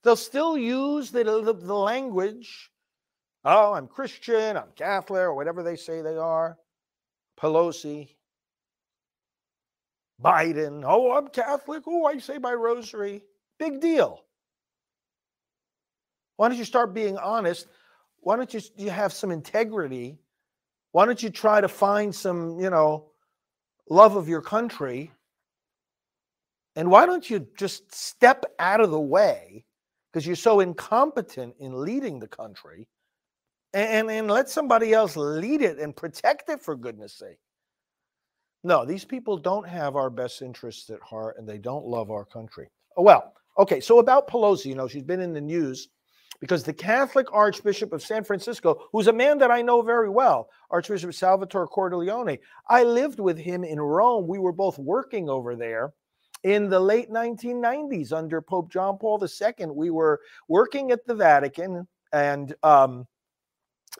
They'll 0.03 0.15
still 0.15 0.57
use 0.57 1.11
the, 1.11 1.23
the, 1.23 1.53
the 1.53 1.75
language 1.75 2.70
oh, 3.45 3.73
I'm 3.73 3.87
Christian, 3.87 4.57
I'm 4.57 4.71
Catholic, 4.75 5.21
or 5.21 5.33
whatever 5.33 5.63
they 5.63 5.75
say 5.75 6.01
they 6.01 6.17
are. 6.17 6.57
Pelosi, 7.39 8.15
Biden, 10.21 10.83
oh, 10.85 11.13
I'm 11.13 11.27
Catholic, 11.29 11.83
oh, 11.87 12.05
I 12.05 12.19
say 12.19 12.37
my 12.37 12.53
rosary. 12.53 13.23
Big 13.57 13.79
deal. 13.79 14.23
Why 16.37 16.49
don't 16.49 16.57
you 16.57 16.65
start 16.65 16.93
being 16.93 17.17
honest? 17.17 17.67
Why 18.19 18.35
don't 18.35 18.53
you, 18.53 18.61
you 18.75 18.89
have 18.89 19.13
some 19.13 19.31
integrity? 19.31 20.19
Why 20.91 21.05
don't 21.05 21.21
you 21.21 21.29
try 21.29 21.61
to 21.61 21.67
find 21.67 22.13
some, 22.13 22.59
you 22.59 22.69
know, 22.69 23.11
love 23.89 24.15
of 24.15 24.27
your 24.27 24.41
country? 24.41 25.11
And 26.75 26.89
why 26.89 27.05
don't 27.05 27.29
you 27.29 27.47
just 27.57 27.93
step 27.93 28.45
out 28.59 28.81
of 28.81 28.91
the 28.91 28.99
way 28.99 29.65
because 30.11 30.25
you're 30.25 30.35
so 30.35 30.59
incompetent 30.59 31.55
in 31.59 31.81
leading 31.81 32.19
the 32.19 32.27
country 32.27 32.87
and, 33.73 34.09
and 34.09 34.29
let 34.29 34.49
somebody 34.49 34.93
else 34.93 35.15
lead 35.15 35.61
it 35.61 35.79
and 35.79 35.95
protect 35.95 36.49
it 36.49 36.61
for 36.61 36.75
goodness 36.75 37.13
sake? 37.13 37.39
No, 38.63 38.85
these 38.85 39.05
people 39.05 39.37
don't 39.37 39.67
have 39.67 39.95
our 39.95 40.09
best 40.09 40.41
interests 40.41 40.89
at 40.89 41.01
heart 41.01 41.37
and 41.37 41.47
they 41.47 41.57
don't 41.57 41.85
love 41.85 42.11
our 42.11 42.25
country. 42.25 42.69
Oh, 42.95 43.01
well, 43.01 43.33
okay, 43.57 43.79
so 43.79 43.99
about 43.99 44.27
Pelosi, 44.27 44.65
you 44.65 44.75
know, 44.75 44.87
she's 44.87 45.03
been 45.03 45.21
in 45.21 45.33
the 45.33 45.41
news 45.41 45.89
because 46.39 46.63
the 46.63 46.73
Catholic 46.73 47.27
Archbishop 47.31 47.93
of 47.93 48.03
San 48.03 48.23
Francisco, 48.23 48.87
who's 48.91 49.07
a 49.07 49.13
man 49.13 49.37
that 49.39 49.51
I 49.51 49.61
know 49.61 49.81
very 49.81 50.09
well, 50.09 50.49
Archbishop 50.69 51.13
Salvatore 51.13 51.67
Cordileone, 51.67 52.39
I 52.69 52.83
lived 52.83 53.19
with 53.19 53.37
him 53.37 53.63
in 53.63 53.79
Rome. 53.79 54.27
We 54.27 54.39
were 54.39 54.51
both 54.51 54.77
working 54.77 55.29
over 55.29 55.55
there 55.55 55.93
in 56.43 56.69
the 56.69 56.79
late 56.79 57.11
1990s 57.11 58.11
under 58.11 58.41
Pope 58.41 58.71
John 58.71 58.97
Paul 58.97 59.23
II. 59.23 59.67
We 59.67 59.91
were 59.91 60.19
working 60.47 60.91
at 60.91 61.05
the 61.05 61.15
Vatican 61.15 61.87
and 62.11 62.55
um, 62.63 63.07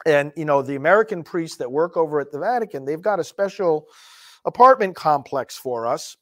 and 0.06 0.32
you 0.36 0.44
know 0.44 0.62
the 0.62 0.76
American 0.76 1.22
priests 1.22 1.56
that 1.58 1.70
work 1.70 1.96
over 1.96 2.20
at 2.20 2.30
the 2.30 2.38
Vatican, 2.38 2.84
they've 2.84 3.02
got 3.02 3.20
a 3.20 3.24
special 3.24 3.86
apartment 4.44 4.96
complex 4.96 5.56
for 5.56 5.86
us 5.86 6.16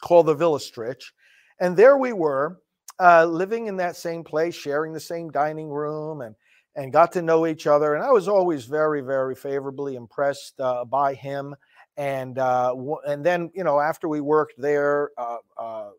called 0.00 0.26
the 0.26 0.34
Villa 0.34 0.58
Stritch, 0.58 1.12
and 1.60 1.76
there 1.76 1.96
we 1.96 2.12
were 2.12 2.58
uh, 3.00 3.24
living 3.24 3.66
in 3.66 3.76
that 3.78 3.96
same 3.96 4.22
place, 4.24 4.54
sharing 4.54 4.92
the 4.92 5.00
same 5.00 5.30
dining 5.30 5.68
room, 5.68 6.20
and 6.20 6.34
and 6.74 6.92
got 6.92 7.12
to 7.12 7.22
know 7.22 7.46
each 7.46 7.66
other. 7.66 7.94
And 7.94 8.02
I 8.02 8.10
was 8.10 8.28
always 8.28 8.64
very, 8.64 9.02
very 9.02 9.34
favorably 9.34 9.94
impressed 9.96 10.58
uh, 10.60 10.84
by 10.84 11.14
him. 11.14 11.54
And 11.96 12.38
uh, 12.38 12.74
and 13.06 13.24
then 13.24 13.50
you 13.54 13.64
know 13.64 13.78
after 13.78 14.08
we 14.08 14.20
worked 14.20 14.54
there, 14.56 15.10
uh, 15.18 15.38
uh, 15.58 15.90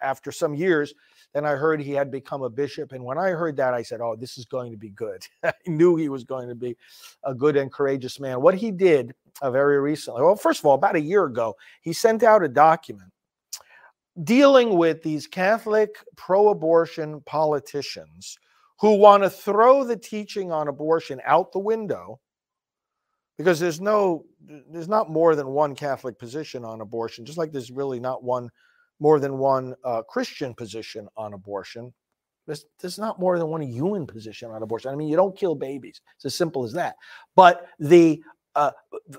after 0.00 0.30
some 0.30 0.54
years, 0.54 0.94
then 1.34 1.44
I 1.44 1.52
heard 1.52 1.80
he 1.80 1.92
had 1.92 2.10
become 2.10 2.42
a 2.42 2.50
bishop. 2.50 2.92
And 2.92 3.04
when 3.04 3.18
I 3.18 3.30
heard 3.30 3.56
that, 3.56 3.74
I 3.74 3.82
said, 3.82 4.00
"Oh, 4.00 4.16
this 4.16 4.38
is 4.38 4.44
going 4.44 4.70
to 4.70 4.78
be 4.78 4.90
good." 4.90 5.26
I 5.44 5.52
knew 5.66 5.96
he 5.96 6.08
was 6.08 6.24
going 6.24 6.48
to 6.48 6.54
be 6.54 6.76
a 7.24 7.34
good 7.34 7.56
and 7.56 7.72
courageous 7.72 8.18
man. 8.18 8.40
What 8.40 8.54
he 8.54 8.70
did 8.70 9.14
uh, 9.42 9.50
very 9.50 9.80
recently, 9.80 10.22
well, 10.22 10.36
first 10.36 10.60
of 10.60 10.66
all, 10.66 10.74
about 10.74 10.96
a 10.96 11.00
year 11.00 11.24
ago, 11.24 11.56
he 11.82 11.92
sent 11.92 12.22
out 12.22 12.42
a 12.42 12.48
document 12.48 13.10
dealing 14.24 14.76
with 14.76 15.02
these 15.02 15.26
Catholic 15.26 15.96
pro 16.16 16.48
abortion 16.48 17.20
politicians 17.22 18.38
who 18.80 18.94
want 18.94 19.22
to 19.22 19.30
throw 19.30 19.84
the 19.84 19.96
teaching 19.96 20.52
on 20.52 20.68
abortion 20.68 21.20
out 21.24 21.52
the 21.52 21.58
window 21.58 22.20
because 23.36 23.60
there's 23.60 23.80
no 23.80 24.24
there's 24.70 24.88
not 24.88 25.10
more 25.10 25.34
than 25.34 25.48
one 25.48 25.74
catholic 25.74 26.18
position 26.18 26.64
on 26.64 26.80
abortion 26.80 27.24
just 27.24 27.38
like 27.38 27.52
there's 27.52 27.70
really 27.70 28.00
not 28.00 28.22
one 28.22 28.50
more 29.00 29.20
than 29.20 29.38
one 29.38 29.74
uh, 29.84 30.02
christian 30.02 30.54
position 30.54 31.08
on 31.16 31.34
abortion. 31.34 31.92
There's, 32.46 32.64
there's 32.80 32.98
not 32.98 33.20
more 33.20 33.38
than 33.38 33.48
one 33.48 33.60
human 33.60 34.06
position 34.06 34.50
on 34.50 34.62
abortion. 34.62 34.90
I 34.90 34.96
mean 34.96 35.08
you 35.08 35.16
don't 35.16 35.36
kill 35.36 35.54
babies. 35.54 36.00
It's 36.16 36.24
as 36.24 36.34
simple 36.34 36.64
as 36.64 36.72
that. 36.72 36.96
But 37.36 37.66
the 37.78 38.22
uh, 38.54 38.72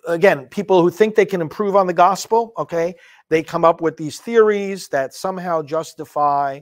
again, 0.07 0.47
people 0.47 0.81
who 0.81 0.89
think 0.89 1.15
they 1.15 1.25
can 1.25 1.39
improve 1.39 1.75
on 1.75 1.87
the 1.87 1.93
gospel, 1.93 2.51
okay, 2.57 2.93
they 3.29 3.41
come 3.41 3.63
up 3.63 3.79
with 3.79 3.95
these 3.95 4.19
theories 4.19 4.89
that 4.89 5.13
somehow 5.13 5.61
justify 5.61 6.59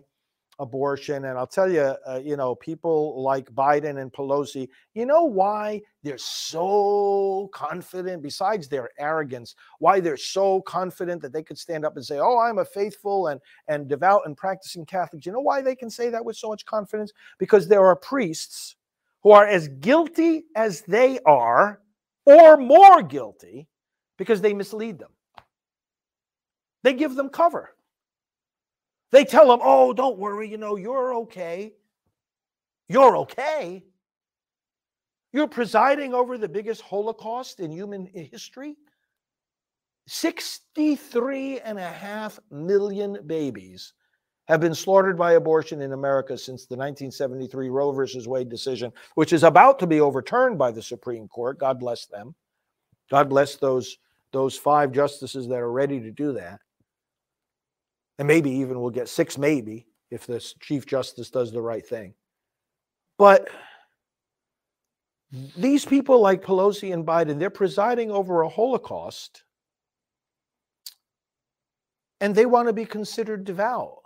abortion. 0.59 1.25
And 1.25 1.37
I'll 1.37 1.47
tell 1.47 1.71
you, 1.71 1.95
uh, 2.07 2.19
you 2.23 2.35
know, 2.35 2.55
people 2.55 3.21
like 3.21 3.51
Biden 3.51 4.01
and 4.01 4.11
Pelosi, 4.11 4.67
you 4.93 5.05
know 5.05 5.23
why 5.23 5.81
they're 6.03 6.17
so 6.17 7.49
confident, 7.53 8.23
besides 8.23 8.67
their 8.67 8.89
arrogance, 8.97 9.55
why 9.79 9.99
they're 9.99 10.17
so 10.17 10.61
confident 10.61 11.21
that 11.21 11.33
they 11.33 11.43
could 11.43 11.57
stand 11.57 11.85
up 11.85 11.95
and 11.95 12.05
say, 12.05 12.19
oh, 12.19 12.39
I'm 12.39 12.59
a 12.59 12.65
faithful 12.65 13.27
and, 13.27 13.39
and 13.67 13.87
devout 13.87 14.23
and 14.25 14.35
practicing 14.35 14.85
Catholic. 14.85 15.25
You 15.25 15.31
know 15.31 15.41
why 15.41 15.61
they 15.61 15.75
can 15.75 15.89
say 15.89 16.09
that 16.09 16.23
with 16.23 16.37
so 16.37 16.49
much 16.49 16.65
confidence? 16.65 17.13
Because 17.37 17.67
there 17.67 17.85
are 17.85 17.95
priests 17.95 18.75
who 19.21 19.31
are 19.31 19.45
as 19.45 19.67
guilty 19.67 20.45
as 20.55 20.81
they 20.81 21.19
are 21.25 21.81
or 22.25 22.57
more 22.57 23.01
guilty 23.01 23.67
because 24.17 24.41
they 24.41 24.53
mislead 24.53 24.99
them. 24.99 25.11
They 26.83 26.93
give 26.93 27.15
them 27.15 27.29
cover. 27.29 27.75
They 29.11 29.23
tell 29.23 29.47
them, 29.47 29.59
oh, 29.63 29.93
don't 29.93 30.17
worry, 30.17 30.49
you 30.49 30.57
know, 30.57 30.75
you're 30.75 31.15
okay. 31.15 31.73
You're 32.89 33.17
okay. 33.17 33.83
You're 35.33 35.47
presiding 35.47 36.13
over 36.13 36.37
the 36.37 36.49
biggest 36.49 36.81
Holocaust 36.81 37.59
in 37.59 37.71
human 37.71 38.05
history. 38.05 38.75
63 40.07 41.59
and 41.59 41.77
a 41.77 41.89
half 41.89 42.39
million 42.49 43.19
babies 43.27 43.93
have 44.47 44.61
been 44.61 44.73
slaughtered 44.73 45.17
by 45.17 45.33
abortion 45.33 45.81
in 45.81 45.91
America 45.91 46.37
since 46.37 46.65
the 46.65 46.75
1973 46.75 47.69
Roe 47.69 47.91
versus 47.91 48.27
Wade 48.27 48.49
decision, 48.49 48.91
which 49.15 49.33
is 49.33 49.43
about 49.43 49.77
to 49.79 49.87
be 49.87 49.99
overturned 49.99 50.57
by 50.57 50.71
the 50.71 50.81
Supreme 50.81 51.27
Court. 51.27 51.59
God 51.59 51.79
bless 51.79 52.05
them. 52.05 52.33
God 53.11 53.27
bless 53.29 53.57
those, 53.57 53.97
those 54.31 54.57
five 54.57 54.93
justices 54.93 55.47
that 55.49 55.59
are 55.59 55.71
ready 55.71 55.99
to 55.99 56.11
do 56.11 56.31
that. 56.33 56.61
And 58.19 58.27
maybe 58.27 58.49
even 58.49 58.79
we'll 58.79 58.89
get 58.89 59.09
six, 59.09 59.37
maybe, 59.37 59.87
if 60.09 60.25
this 60.25 60.53
Chief 60.59 60.85
Justice 60.85 61.29
does 61.29 61.51
the 61.51 61.61
right 61.61 61.85
thing. 61.85 62.13
But 63.17 63.49
these 65.57 65.85
people 65.85 66.21
like 66.21 66.43
Pelosi 66.43 66.93
and 66.93 67.05
Biden, 67.05 67.37
they're 67.39 67.49
presiding 67.49 68.11
over 68.11 68.41
a 68.41 68.49
Holocaust 68.49 69.43
and 72.21 72.33
they 72.33 72.45
want 72.45 72.67
to 72.67 72.73
be 72.73 72.85
considered 72.85 73.43
devout. 73.43 73.97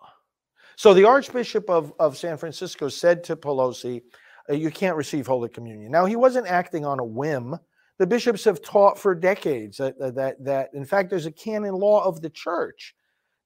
So 0.76 0.94
the 0.94 1.06
Archbishop 1.06 1.70
of, 1.70 1.94
of 2.00 2.18
San 2.18 2.38
Francisco 2.38 2.90
said 2.90 3.24
to 3.26 3.36
Pelosi, 3.36 4.02
uh, 4.50 4.54
You 4.54 4.72
can't 4.72 4.98
receive 4.98 5.28
Holy 5.28 5.50
Communion. 5.50 5.92
Now, 5.92 6.06
he 6.06 6.16
wasn't 6.16 6.48
acting 6.48 6.86
on 6.86 7.00
a 7.00 7.06
whim. 7.06 7.58
The 8.00 8.08
bishops 8.08 8.44
have 8.46 8.62
taught 8.62 8.98
for 8.98 9.14
decades 9.14 9.78
that, 9.78 9.98
that, 10.00 10.44
that, 10.44 10.70
in 10.74 10.86
fact, 10.86 11.10
there's 11.10 11.28
a 11.28 11.32
canon 11.32 11.76
law 11.76 12.04
of 12.04 12.22
the 12.22 12.32
church 12.32 12.96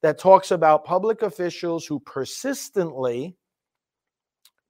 that 0.06 0.20
talks 0.20 0.52
about 0.52 0.86
public 0.86 1.24
officials 1.24 1.84
who 1.84 2.00
persistently, 2.00 3.36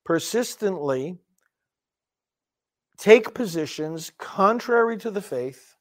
persistently 0.05 1.17
take 2.97 3.33
positions 3.33 4.13
contrary 4.17 4.95
to 4.95 5.11
the 5.11 5.21
faith 5.21 5.75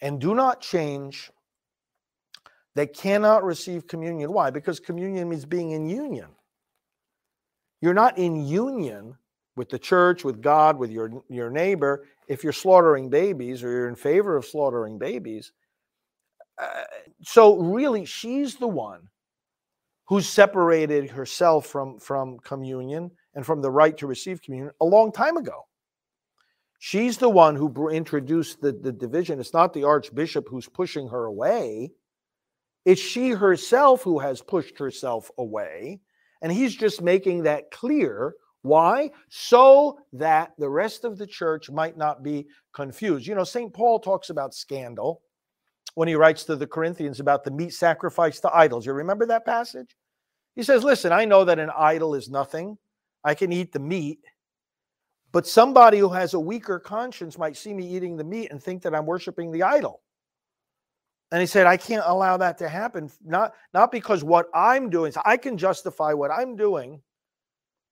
and 0.00 0.20
do 0.20 0.34
not 0.34 0.60
change 0.60 1.30
they 2.74 2.88
cannot 2.88 3.44
receive 3.44 3.86
communion. 3.86 4.32
Why? 4.32 4.50
Because 4.50 4.80
communion 4.80 5.28
means 5.28 5.44
being 5.44 5.70
in 5.70 5.88
union. 5.88 6.26
You're 7.80 7.94
not 7.94 8.18
in 8.18 8.44
union 8.44 9.14
with 9.54 9.68
the 9.68 9.78
church, 9.78 10.24
with 10.24 10.42
God, 10.42 10.76
with 10.76 10.90
your, 10.90 11.22
your 11.28 11.50
neighbor 11.50 12.08
if 12.26 12.42
you're 12.42 12.52
slaughtering 12.52 13.08
babies 13.10 13.62
or 13.62 13.70
you're 13.70 13.88
in 13.88 13.94
favor 13.94 14.36
of 14.36 14.44
slaughtering 14.44 14.98
babies. 14.98 15.52
Uh, 16.58 16.84
so, 17.22 17.56
really, 17.58 18.04
she's 18.04 18.56
the 18.56 18.68
one 18.68 19.08
who's 20.06 20.28
separated 20.28 21.10
herself 21.10 21.66
from, 21.66 21.98
from 21.98 22.38
communion 22.40 23.10
and 23.34 23.44
from 23.44 23.62
the 23.62 23.70
right 23.70 23.96
to 23.98 24.06
receive 24.06 24.42
communion 24.42 24.70
a 24.80 24.84
long 24.84 25.10
time 25.10 25.36
ago. 25.36 25.66
She's 26.78 27.16
the 27.16 27.30
one 27.30 27.56
who 27.56 27.88
introduced 27.88 28.60
the, 28.60 28.72
the 28.72 28.92
division. 28.92 29.40
It's 29.40 29.54
not 29.54 29.72
the 29.72 29.84
archbishop 29.84 30.46
who's 30.48 30.68
pushing 30.68 31.08
her 31.08 31.24
away. 31.24 31.92
It's 32.84 33.00
she 33.00 33.30
herself 33.30 34.02
who 34.02 34.18
has 34.18 34.42
pushed 34.42 34.78
herself 34.78 35.30
away. 35.38 36.00
And 36.42 36.52
he's 36.52 36.74
just 36.74 37.00
making 37.00 37.44
that 37.44 37.70
clear. 37.70 38.34
Why? 38.60 39.10
So 39.30 39.98
that 40.12 40.52
the 40.58 40.68
rest 40.68 41.04
of 41.04 41.16
the 41.16 41.26
church 41.26 41.70
might 41.70 41.96
not 41.96 42.22
be 42.22 42.46
confused. 42.74 43.26
You 43.26 43.34
know, 43.34 43.44
St. 43.44 43.72
Paul 43.72 43.98
talks 43.98 44.28
about 44.28 44.54
scandal 44.54 45.22
when 45.94 46.08
he 46.08 46.14
writes 46.14 46.44
to 46.44 46.56
the 46.56 46.66
Corinthians 46.66 47.20
about 47.20 47.44
the 47.44 47.50
meat 47.50 47.72
sacrificed 47.72 48.42
to 48.42 48.54
idols. 48.54 48.86
You 48.86 48.92
remember 48.92 49.26
that 49.26 49.44
passage? 49.46 49.96
He 50.56 50.62
says, 50.62 50.84
Listen, 50.84 51.12
I 51.12 51.24
know 51.24 51.44
that 51.44 51.58
an 51.58 51.70
idol 51.76 52.14
is 52.14 52.28
nothing. 52.28 52.78
I 53.24 53.34
can 53.34 53.52
eat 53.52 53.72
the 53.72 53.78
meat, 53.78 54.20
But 55.32 55.46
somebody 55.46 55.98
who 55.98 56.10
has 56.10 56.34
a 56.34 56.40
weaker 56.40 56.78
conscience 56.78 57.38
might 57.38 57.56
see 57.56 57.74
me 57.74 57.86
eating 57.86 58.16
the 58.16 58.24
meat 58.24 58.50
and 58.52 58.62
think 58.62 58.82
that 58.82 58.94
I'm 58.94 59.06
worshiping 59.06 59.50
the 59.50 59.64
idol. 59.64 60.02
And 61.32 61.40
he 61.40 61.46
said, 61.46 61.66
I 61.66 61.76
can't 61.76 62.04
allow 62.06 62.36
that 62.36 62.58
to 62.58 62.68
happen. 62.68 63.10
Not, 63.24 63.54
not 63.72 63.90
because 63.90 64.22
what 64.22 64.46
I'm 64.54 64.90
doing, 64.90 65.10
so 65.10 65.22
I 65.24 65.36
can 65.36 65.58
justify 65.58 66.12
what 66.12 66.30
I'm 66.30 66.54
doing, 66.54 67.02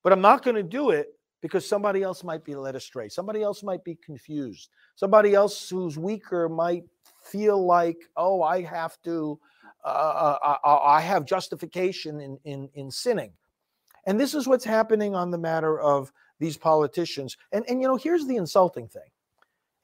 but 0.05 0.13
I'm 0.13 0.21
not 0.21 0.45
going 0.45 0.55
to 0.55 0.63
do 0.63 0.91
it 0.91 1.09
because 1.41 1.69
somebody 1.69 2.03
else 2.03 2.23
might 2.23 2.45
be 2.45 2.55
led 2.55 2.77
astray. 2.77 3.09
Somebody 3.09 3.43
else 3.43 3.65
might 3.65 3.83
be 3.83 3.97
confused. 3.97 4.71
Somebody 4.95 5.35
else 5.35 5.69
who's 5.69 5.99
weaker 5.99 6.49
might 6.49 6.85
feel 7.25 7.65
like, 7.65 7.99
oh, 8.17 8.43
I 8.43 8.63
have 8.63 9.01
to, 9.05 9.39
uh, 9.85 9.89
uh 10.43 10.57
I, 10.65 10.97
I 10.97 11.01
have 11.01 11.25
justification 11.25 12.21
in, 12.21 12.39
in, 12.45 12.69
in 12.75 12.91
sinning. 12.91 13.33
And 14.07 14.19
this 14.19 14.35
is 14.35 14.47
what's 14.49 14.65
happening 14.65 15.15
on 15.15 15.31
the 15.31 15.39
matter 15.39 15.81
of 15.81 16.13
these 16.41 16.57
politicians. 16.57 17.37
And, 17.53 17.65
and 17.69 17.81
you 17.81 17.89
know, 17.89 17.97
here's 17.97 18.27
the 18.27 18.37
insulting 18.37 18.89
thing. 18.89 19.03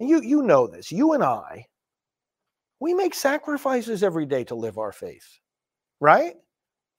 And 0.00 0.08
you, 0.08 0.20
you 0.22 0.42
know 0.42 0.66
this. 0.66 0.90
You 0.90 1.12
and 1.12 1.22
I, 1.22 1.66
we 2.80 2.94
make 2.94 3.14
sacrifices 3.14 4.02
every 4.02 4.26
day 4.26 4.44
to 4.44 4.54
live 4.54 4.78
our 4.78 4.92
faith, 4.92 5.38
right? 6.00 6.34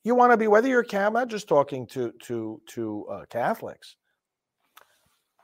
You 0.04 0.16
want 0.16 0.32
to 0.32 0.38
be, 0.38 0.48
whether 0.48 0.68
you're 0.68 0.84
Catholic, 0.84 1.14
not 1.14 1.28
just 1.30 1.48
talking 1.48 1.86
to, 1.88 2.14
to, 2.24 2.62
to 2.68 3.06
uh, 3.12 3.26
Catholics. 3.30 3.96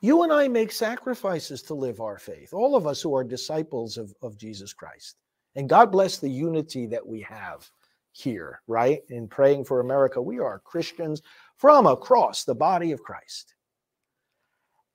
You 0.05 0.21
and 0.21 0.31
I 0.31 0.47
make 0.47 0.71
sacrifices 0.71 1.63
to 1.63 1.73
live 1.73 1.99
our 1.99 2.19
faith, 2.19 2.53
all 2.53 2.75
of 2.75 2.85
us 2.85 3.01
who 3.01 3.15
are 3.15 3.23
disciples 3.23 3.97
of, 3.97 4.13
of 4.21 4.37
Jesus 4.37 4.71
Christ. 4.71 5.15
And 5.55 5.67
God 5.67 5.91
bless 5.91 6.19
the 6.19 6.29
unity 6.29 6.85
that 6.85 7.03
we 7.03 7.21
have 7.21 7.67
here, 8.11 8.61
right? 8.67 8.99
In 9.09 9.27
praying 9.27 9.65
for 9.65 9.79
America, 9.79 10.21
we 10.21 10.37
are 10.37 10.59
Christians 10.59 11.23
from 11.57 11.87
across 11.87 12.43
the 12.43 12.53
body 12.53 12.91
of 12.91 13.01
Christ. 13.01 13.55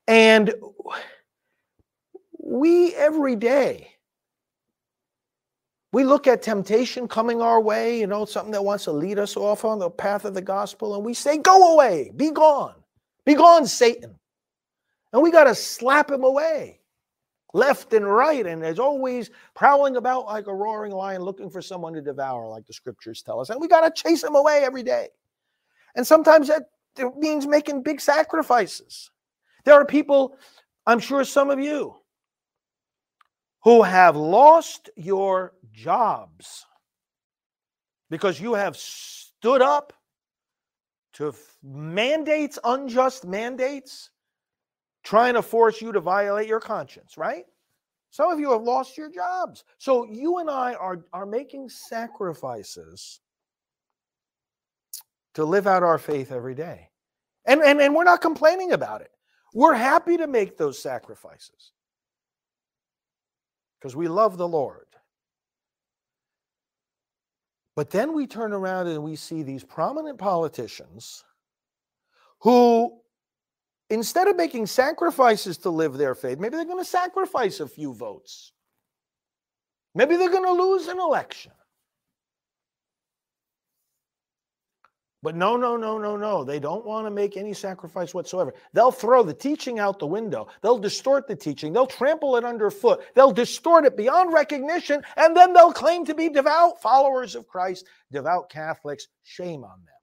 And 0.07 0.55
we 2.39 2.95
every 2.95 3.35
day, 3.35 3.89
we 5.93 6.05
look 6.05 6.29
at 6.29 6.41
temptation 6.41 7.09
coming 7.09 7.43
our 7.43 7.61
way, 7.61 7.99
you 7.99 8.07
know, 8.07 8.27
something 8.27 8.53
that 8.53 8.65
wants 8.65 8.85
to 8.85 8.93
lead 8.93 9.19
us 9.19 9.37
off 9.37 9.65
on 9.65 9.81
the 9.81 9.91
path 9.91 10.25
of 10.25 10.35
the 10.35 10.41
gospel, 10.41 10.95
and 10.95 11.05
we 11.05 11.15
say, 11.15 11.37
Go 11.37 11.73
away, 11.73 12.13
be 12.15 12.31
gone, 12.31 12.77
be 13.27 13.35
gone, 13.35 13.67
Satan. 13.67 14.20
And 15.13 15.23
we 15.23 15.31
got 15.31 15.45
to 15.45 15.55
slap 15.55 16.11
him 16.11 16.25
away 16.25 16.81
left 17.53 17.93
and 17.93 18.07
right. 18.07 18.47
And 18.47 18.63
there's 18.63 18.79
always 18.79 19.31
prowling 19.55 19.97
about 19.97 20.27
like 20.27 20.47
a 20.47 20.55
roaring 20.55 20.93
lion 20.93 21.23
looking 21.23 21.51
for 21.51 21.61
someone 21.63 21.93
to 21.95 22.01
devour, 22.01 22.49
like 22.49 22.67
the 22.67 22.73
scriptures 22.73 23.23
tell 23.23 23.41
us. 23.41 23.51
And 23.51 23.61
we 23.61 23.69
got 23.69 23.81
to 23.83 24.03
chase 24.03 24.23
him 24.23 24.35
away 24.35 24.63
every 24.65 24.83
day. 24.83 25.09
And 25.97 26.07
sometimes 26.07 26.49
that 26.49 26.65
means 27.17 27.47
making 27.47 27.83
big 27.83 28.01
sacrifices. 28.01 29.11
There 29.65 29.75
are 29.75 29.85
people, 29.85 30.37
I'm 30.87 31.01
sure 31.01 31.25
some 31.25 31.51
of 31.51 31.59
you, 31.59 31.97
who 33.63 33.83
have 33.83 34.17
lost 34.17 34.89
your 34.97 35.53
jobs 35.73 36.65
because 38.09 38.41
you 38.41 38.55
have 38.55 38.77
stood 38.77 39.61
up 39.61 39.93
to 41.15 41.35
mandates, 41.63 42.59
unjust 42.65 43.27
mandates, 43.27 44.11
trying 45.03 45.35
to 45.35 45.43
force 45.43 45.81
you 45.81 45.93
to 45.93 46.01
violate 46.01 46.49
your 46.49 46.61
conscience, 46.61 47.17
right? 47.17 47.45
Some 48.11 48.31
of 48.31 48.41
you 48.41 48.51
have 48.53 48.63
lost 48.63 48.99
your 48.99 49.11
jobs. 49.11 49.65
So 49.79 50.05
you 50.05 50.39
and 50.39 50.51
I 50.51 50.75
are, 50.75 51.05
are 51.13 51.27
making 51.27 51.69
sacrifices 51.69 53.21
to 55.35 55.45
live 55.45 55.67
out 55.67 55.83
our 55.83 55.99
faith 55.99 56.33
every 56.33 56.55
day. 56.55 56.89
And, 57.47 57.61
and, 57.61 57.81
and 57.81 57.95
we're 57.95 58.05
not 58.05 58.21
complaining 58.21 58.73
about 58.73 59.01
it. 59.01 59.11
We're 59.55 59.75
happy 59.75 60.17
to 60.17 60.27
make 60.27 60.57
those 60.57 60.79
sacrifices 60.79 61.73
because 63.79 63.97
we 63.97 64.09
love 64.09 64.37
the 64.37 64.49
Lord. 64.49 64.87
But 67.77 67.91
then 67.91 68.15
we 68.15 68.27
turn 68.27 68.53
around 68.53 68.89
and 68.89 69.03
we 69.03 69.17
see 69.17 69.43
these 69.43 69.65
prominent 69.65 70.19
politicians 70.19 71.25
who, 72.41 73.00
instead 73.91 74.29
of 74.29 74.37
making 74.37 74.67
sacrifices 74.67 75.59
to 75.59 75.71
live 75.71 75.95
their 75.95 76.15
faith, 76.15 76.39
maybe 76.39 76.57
they're 76.57 76.65
going 76.65 76.83
to 76.83 76.85
sacrifice 76.85 77.61
a 77.61 77.69
few 77.69 77.93
votes. 77.93 78.53
Maybe 79.95 80.17
they're 80.17 80.31
going 80.31 80.45
to 80.45 80.53
lose 80.53 80.87
an 80.87 80.99
election. 80.99 81.53
But 85.23 85.37
no, 85.37 85.57
no, 85.57 85.77
no, 85.77 85.99
no, 85.99 86.17
no. 86.17 86.45
They 86.45 86.59
don't 86.59 86.87
want 86.87 87.07
to 87.07 87.11
make 87.11 87.37
any 87.37 87.53
sacrifice 87.53 88.15
whatsoever. 88.15 88.55
They'll 88.73 88.91
throw 88.91 89.23
the 89.23 89.35
teaching 89.35 89.79
out 89.79 89.99
the 89.99 90.07
window. 90.07 90.49
They'll 90.63 90.79
distort 90.79 91.27
the 91.29 91.37
teaching. 91.37 91.75
They'll 91.75 91.87
trample 91.87 92.37
it 92.37 92.45
underfoot. 92.45 93.03
They'll 93.15 93.33
distort 93.33 93.85
it 93.85 93.99
beyond 93.99 94.33
recognition. 94.33 95.03
And 95.19 95.37
then 95.37 95.53
they'll 95.53 95.75
claim 95.75 96.07
to 96.07 96.15
be 96.15 96.31
devout 96.31 96.81
followers 96.81 97.35
of 97.35 97.47
Christ, 97.47 97.87
devout 98.11 98.49
Catholics. 98.49 99.09
Shame 99.23 99.63
on 99.63 99.81
them. 99.85 100.00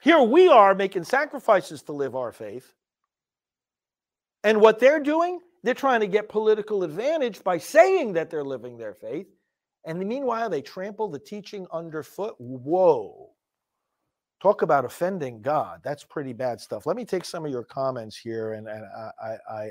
Here 0.00 0.20
we 0.20 0.48
are 0.48 0.74
making 0.74 1.04
sacrifices 1.04 1.82
to 1.82 1.92
live 1.92 2.16
our 2.16 2.32
faith. 2.32 2.72
And 4.44 4.60
what 4.60 4.78
they're 4.78 5.00
doing, 5.00 5.40
they're 5.62 5.74
trying 5.74 6.00
to 6.00 6.06
get 6.06 6.28
political 6.28 6.82
advantage 6.82 7.44
by 7.44 7.58
saying 7.58 8.14
that 8.14 8.30
they're 8.30 8.44
living 8.44 8.78
their 8.78 8.94
faith 8.94 9.26
and 9.84 9.98
meanwhile, 10.06 10.50
they 10.50 10.62
trample 10.62 11.08
the 11.08 11.18
teaching 11.18 11.66
underfoot. 11.72 12.34
Whoa. 12.38 13.30
Talk 14.42 14.62
about 14.62 14.84
offending 14.84 15.42
God. 15.42 15.80
That's 15.82 16.04
pretty 16.04 16.32
bad 16.32 16.60
stuff. 16.60 16.86
Let 16.86 16.96
me 16.96 17.04
take 17.04 17.24
some 17.24 17.44
of 17.44 17.50
your 17.50 17.64
comments 17.64 18.16
here, 18.16 18.54
and, 18.54 18.68
and 18.68 18.84
I, 18.84 19.36
I, 19.50 19.70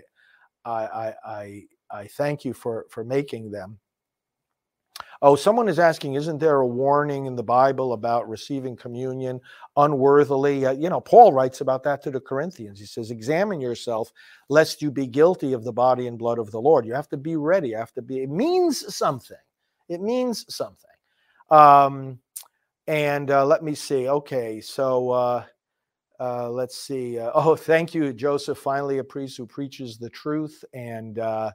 I, 0.66 1.14
I, 1.26 1.64
I 1.92 2.08
thank 2.08 2.46
you 2.46 2.54
for, 2.54 2.86
for 2.90 3.04
making 3.04 3.52
them. 3.52 3.80
Oh, 5.22 5.36
someone 5.36 5.68
is 5.68 5.80
asking, 5.80 6.14
isn't 6.14 6.38
there 6.38 6.62
a 6.62 6.68
warning 6.68 7.26
in 7.26 7.36
the 7.36 7.44
Bible 7.44 7.92
about 7.92 8.30
receiving 8.30 8.78
communion 8.78 9.42
unworthily? 9.76 10.66
Uh, 10.66 10.72
you 10.72 10.90
know, 10.90 11.02
Paul 11.02 11.34
writes 11.34 11.60
about 11.60 11.84
that 11.84 12.02
to 12.04 12.12
the 12.12 12.22
Corinthians. 12.22 12.80
He 12.80 12.86
says, 12.86 13.12
Examine 13.12 13.60
yourself 13.60 14.14
lest 14.48 14.82
you 14.82 14.92
be 14.92 15.08
guilty 15.08 15.52
of 15.52 15.66
the 15.66 15.74
body 15.74 16.08
and 16.08 16.18
blood 16.18 16.40
of 16.40 16.52
the 16.52 16.62
Lord. 16.62 16.86
You 16.86 16.94
have 16.94 17.10
to 17.10 17.18
be 17.18 17.36
ready. 17.36 17.70
You 17.70 17.78
have 17.78 17.92
to 17.94 18.02
be, 18.02 18.20
it 18.24 18.30
means 18.30 18.96
something. 18.96 19.38
It 19.90 20.00
means 20.00 20.46
something. 20.54 20.90
Um, 21.50 22.20
and 22.88 23.30
uh, 23.30 23.46
let 23.46 23.62
me 23.62 23.76
see. 23.76 24.08
Okay, 24.08 24.62
so 24.62 25.12
uh, 25.12 25.46
uh, 26.20 26.50
let's 26.50 26.78
see. 26.78 27.20
Uh, 27.20 27.32
oh, 27.36 27.58
thank 27.58 27.94
you, 27.94 28.14
Joseph. 28.14 28.58
Finally, 28.58 29.00
a 29.00 29.04
priest 29.04 29.36
who 29.36 29.46
preaches 29.46 29.98
the 29.98 30.10
truth. 30.10 30.64
And 30.74 31.20
uh, 31.20 31.52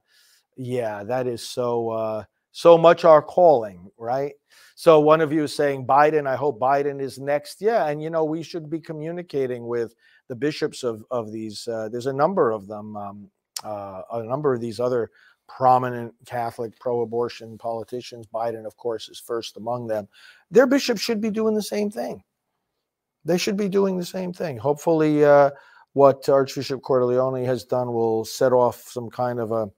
yeah, 0.57 1.03
that 1.05 1.27
is 1.27 1.43
so 1.43 1.91
uh, 1.91 2.25
so 2.55 2.79
much 2.79 3.05
our 3.05 3.21
calling, 3.21 3.91
right? 3.99 4.33
So 4.77 5.01
one 5.01 5.21
of 5.21 5.33
you 5.33 5.43
is 5.43 5.55
saying 5.55 5.89
Biden. 5.89 6.29
I 6.29 6.37
hope 6.37 6.61
Biden 6.61 7.03
is 7.03 7.19
next. 7.19 7.61
Yeah, 7.61 7.89
and 7.89 8.01
you 8.01 8.11
know 8.11 8.25
we 8.25 8.45
should 8.45 8.71
be 8.71 8.79
communicating 8.81 9.67
with 9.67 9.93
the 10.29 10.37
bishops 10.37 10.85
of 10.85 11.05
of 11.11 11.33
these. 11.33 11.67
Uh, 11.67 11.89
there's 11.91 12.07
a 12.07 12.13
number 12.13 12.53
of 12.53 12.69
them. 12.69 12.97
Um, 12.97 13.31
uh, 13.65 14.03
a 14.13 14.23
number 14.23 14.55
of 14.55 14.61
these 14.61 14.79
other 14.79 15.11
prominent 15.49 16.15
Catholic 16.27 16.79
pro 16.79 17.01
abortion 17.01 17.59
politicians. 17.59 18.27
Biden, 18.33 18.67
of 18.67 18.77
course, 18.77 19.09
is 19.09 19.19
first 19.19 19.57
among 19.57 19.89
them. 19.89 20.07
Their 20.53 20.69
bishops 20.69 21.01
should 21.01 21.21
be 21.21 21.31
doing 21.31 21.57
the 21.57 21.63
same 21.63 21.91
thing. 21.91 22.23
They 23.25 23.39
should 23.39 23.57
be 23.57 23.69
doing 23.69 23.99
the 23.99 24.07
same 24.07 24.33
thing. 24.33 24.59
Hopefully, 24.59 25.25
uh, 25.25 25.51
what 25.95 26.29
Archbishop 26.29 26.83
Cordileone 26.83 27.45
has 27.47 27.65
done 27.65 27.93
will 27.93 28.25
set 28.25 28.53
off 28.53 28.83
some 28.83 29.11
kind 29.11 29.41
of 29.41 29.51
a 29.51 29.71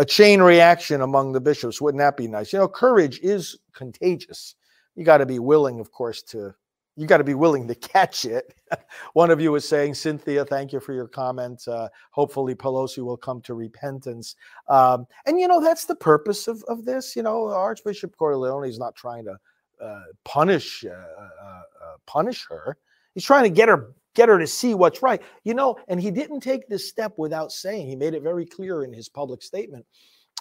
a 0.00 0.04
chain 0.04 0.40
reaction 0.40 1.02
among 1.02 1.32
the 1.32 1.40
bishops. 1.40 1.78
Wouldn't 1.78 2.00
that 2.00 2.16
be 2.16 2.26
nice? 2.26 2.54
You 2.54 2.58
know, 2.58 2.68
courage 2.68 3.20
is 3.22 3.58
contagious. 3.74 4.54
You 4.96 5.04
got 5.04 5.18
to 5.18 5.26
be 5.26 5.38
willing, 5.38 5.78
of 5.78 5.92
course, 5.92 6.22
to 6.24 6.54
you 6.96 7.06
got 7.06 7.18
to 7.18 7.24
be 7.24 7.34
willing 7.34 7.68
to 7.68 7.74
catch 7.74 8.24
it. 8.24 8.54
One 9.12 9.30
of 9.30 9.42
you 9.42 9.52
was 9.52 9.68
saying, 9.68 9.94
Cynthia, 9.94 10.46
thank 10.46 10.72
you 10.72 10.80
for 10.80 10.94
your 10.94 11.06
comment. 11.06 11.68
Uh, 11.68 11.88
hopefully, 12.12 12.54
Pelosi 12.54 13.04
will 13.04 13.18
come 13.18 13.42
to 13.42 13.52
repentance. 13.52 14.36
Um, 14.68 15.06
and, 15.26 15.38
you 15.38 15.46
know, 15.46 15.60
that's 15.60 15.84
the 15.84 15.94
purpose 15.94 16.48
of, 16.48 16.64
of 16.66 16.86
this. 16.86 17.14
You 17.14 17.22
know, 17.22 17.48
Archbishop 17.48 18.16
Cordileone 18.16 18.68
is 18.68 18.78
not 18.78 18.96
trying 18.96 19.26
to 19.26 19.36
uh, 19.84 20.02
punish 20.24 20.82
uh, 20.84 20.90
uh, 20.90 21.62
uh, 21.84 21.96
punish 22.06 22.46
her. 22.48 22.78
He's 23.14 23.24
trying 23.24 23.44
to 23.44 23.50
get 23.50 23.68
her 23.68 23.92
get 24.14 24.28
her 24.28 24.38
to 24.38 24.46
see 24.46 24.74
what's 24.74 25.02
right. 25.02 25.22
You 25.44 25.54
know, 25.54 25.76
and 25.88 26.00
he 26.00 26.10
didn't 26.10 26.40
take 26.40 26.68
this 26.68 26.88
step 26.88 27.12
without 27.16 27.52
saying. 27.52 27.86
He 27.88 27.96
made 27.96 28.14
it 28.14 28.22
very 28.22 28.46
clear 28.46 28.84
in 28.84 28.92
his 28.92 29.08
public 29.08 29.42
statement 29.42 29.86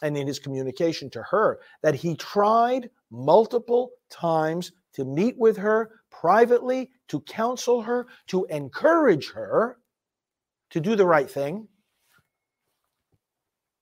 and 0.01 0.17
in 0.17 0.27
his 0.27 0.39
communication 0.39 1.09
to 1.11 1.23
her 1.23 1.59
that 1.83 1.95
he 1.95 2.15
tried 2.15 2.89
multiple 3.11 3.91
times 4.09 4.71
to 4.93 5.05
meet 5.05 5.37
with 5.37 5.57
her 5.57 5.91
privately, 6.09 6.89
to 7.07 7.21
counsel 7.21 7.81
her, 7.81 8.07
to 8.27 8.45
encourage 8.45 9.31
her 9.31 9.77
to 10.71 10.79
do 10.79 10.95
the 10.95 11.05
right 11.05 11.29
thing. 11.29 11.67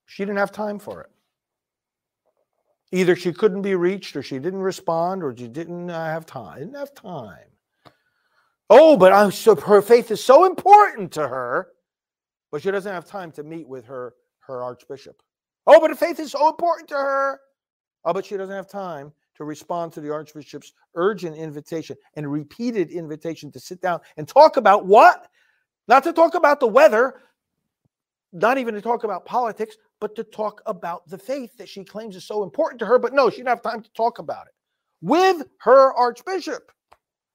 She 0.06 0.23
didn't 0.23 0.38
have 0.38 0.52
time 0.52 0.80
for 0.80 1.02
it. 1.02 1.10
Either 2.91 3.15
she 3.15 3.34
couldn't 3.34 3.62
be 3.62 3.76
reached, 3.76 4.15
or 4.15 4.23
she 4.23 4.39
didn't 4.39 4.62
respond, 4.62 5.21
or 5.21 5.36
she 5.36 5.47
didn't 5.47 5.89
uh, 5.89 6.06
have 6.06 6.26
time. 6.26 6.60
Didn't 6.60 6.76
have 6.76 6.93
time. 6.93 7.50
Oh, 8.69 8.97
but 8.97 9.13
I'm 9.13 9.32
so 9.32 9.56
her 9.56 9.82
faith 9.82 10.12
is 10.12 10.23
so 10.23 10.45
important 10.45 11.12
to 11.13 11.27
her, 11.27 11.69
but 12.51 12.62
she 12.62 12.71
doesn't 12.71 12.91
have 12.91 13.06
time 13.06 13.32
to 13.34 13.43
meet 13.43 13.67
with 13.67 13.86
her 13.86 14.13
her 14.39 14.63
archbishop. 14.63 15.21
Oh, 15.65 15.80
but 15.80 15.89
her 15.89 15.95
faith 15.95 16.19
is 16.19 16.32
so 16.32 16.49
important 16.49 16.89
to 16.89 16.95
her. 16.95 17.39
Oh, 18.06 18.13
but 18.13 18.25
she 18.25 18.38
doesn't 18.38 18.56
have 18.56 18.69
time 18.69 19.12
to 19.36 19.43
respond 19.43 19.93
to 19.93 20.01
the 20.01 20.12
archbishop's 20.12 20.73
urgent 20.95 21.36
invitation 21.36 21.95
and 22.15 22.32
repeated 22.32 22.91
invitation 22.91 23.51
to 23.51 23.60
sit 23.60 23.82
down 23.82 23.99
and 24.17 24.27
talk 24.27 24.58
about 24.58 24.86
what? 24.86 25.27
Not 25.88 26.03
to 26.03 26.13
talk 26.13 26.36
about 26.36 26.60
the 26.60 26.67
weather, 26.67 27.21
not 28.34 28.58
even 28.58 28.73
to 28.73 28.82
talk 28.82 29.03
about 29.03 29.25
politics, 29.25 29.77
but 29.99 30.15
to 30.15 30.23
talk 30.23 30.62
about 30.65 31.08
the 31.08 31.17
faith 31.17 31.56
that 31.58 31.69
she 31.69 31.84
claims 31.84 32.15
is 32.15 32.25
so 32.25 32.43
important 32.43 32.80
to 32.80 32.86
her. 32.86 32.99
But 32.99 33.13
no, 33.13 33.30
she 33.30 33.38
didn't 33.38 33.49
have 33.49 33.62
time 33.62 33.82
to 33.82 33.93
talk 33.93 34.19
about 34.19 34.47
it 34.47 34.53
with 35.01 35.43
her 35.60 35.93
archbishop. 35.93 36.71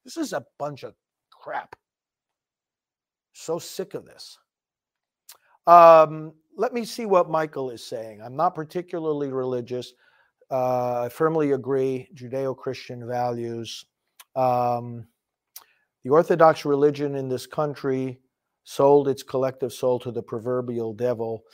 This 0.05 0.17
is 0.17 0.33
a 0.33 0.45
bunch 0.59 0.83
of 0.83 0.95
crap. 1.43 1.75
So 3.33 3.59
sick 3.59 3.95
of 3.95 4.05
this. 4.05 4.39
Um, 5.67 6.33
let 6.57 6.73
me 6.73 6.85
see 6.85 7.07
what 7.07 7.31
Michael 7.31 7.71
is 7.71 7.85
saying. 7.85 8.21
I'm 8.23 8.37
not 8.37 8.55
particularly 8.55 9.33
religious. 9.33 9.93
Uh, 10.51 11.03
I 11.03 11.09
firmly 11.09 11.53
agree, 11.53 12.09
Judeo 12.15 12.57
Christian 12.57 13.07
values. 13.07 13.87
Um, 14.37 15.07
the 16.05 16.11
Orthodox 16.11 16.65
religion 16.65 17.17
in 17.17 17.29
this 17.29 17.47
country 17.47 18.21
sold 18.65 19.09
its 19.09 19.23
collective 19.23 19.73
soul 19.73 19.99
to 20.01 20.13
the 20.13 20.23
proverbial 20.23 20.93
devil 20.93 21.45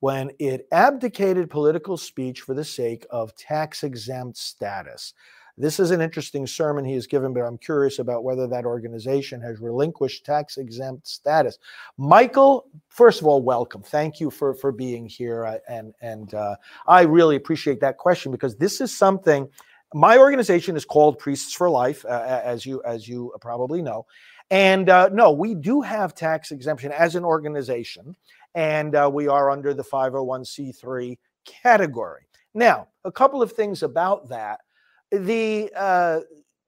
when 0.00 0.30
it 0.38 0.66
abdicated 0.72 1.50
political 1.50 1.96
speech 1.96 2.40
for 2.40 2.54
the 2.54 2.64
sake 2.64 3.06
of 3.10 3.36
tax 3.36 3.84
exempt 3.84 4.36
status. 4.36 5.14
This 5.58 5.80
is 5.80 5.90
an 5.90 6.02
interesting 6.02 6.46
sermon 6.46 6.84
he 6.84 6.94
has 6.94 7.06
given, 7.06 7.32
but 7.32 7.40
I'm 7.40 7.56
curious 7.56 7.98
about 7.98 8.24
whether 8.24 8.46
that 8.46 8.66
organization 8.66 9.40
has 9.40 9.58
relinquished 9.58 10.26
tax 10.26 10.58
exempt 10.58 11.08
status. 11.08 11.58
Michael, 11.96 12.66
first 12.88 13.22
of 13.22 13.26
all, 13.26 13.42
welcome. 13.42 13.82
Thank 13.82 14.20
you 14.20 14.30
for 14.30 14.52
for 14.52 14.70
being 14.70 15.06
here, 15.06 15.46
uh, 15.46 15.58
and 15.66 15.94
and 16.02 16.34
uh, 16.34 16.56
I 16.86 17.02
really 17.02 17.36
appreciate 17.36 17.80
that 17.80 17.96
question 17.96 18.30
because 18.30 18.56
this 18.56 18.82
is 18.82 18.94
something. 18.94 19.48
My 19.94 20.18
organization 20.18 20.76
is 20.76 20.84
called 20.84 21.18
Priests 21.18 21.54
for 21.54 21.70
Life, 21.70 22.04
uh, 22.04 22.40
as 22.44 22.66
you 22.66 22.82
as 22.84 23.08
you 23.08 23.32
probably 23.40 23.80
know, 23.80 24.04
and 24.50 24.90
uh, 24.90 25.08
no, 25.10 25.32
we 25.32 25.54
do 25.54 25.80
have 25.80 26.14
tax 26.14 26.50
exemption 26.50 26.92
as 26.92 27.14
an 27.14 27.24
organization, 27.24 28.14
and 28.54 28.94
uh, 28.94 29.10
we 29.10 29.26
are 29.26 29.50
under 29.50 29.72
the 29.72 29.84
501c3 29.84 31.16
category. 31.46 32.26
Now, 32.52 32.88
a 33.04 33.12
couple 33.12 33.40
of 33.40 33.52
things 33.52 33.82
about 33.82 34.28
that 34.28 34.60
the 35.10 35.70
uh, 35.76 36.20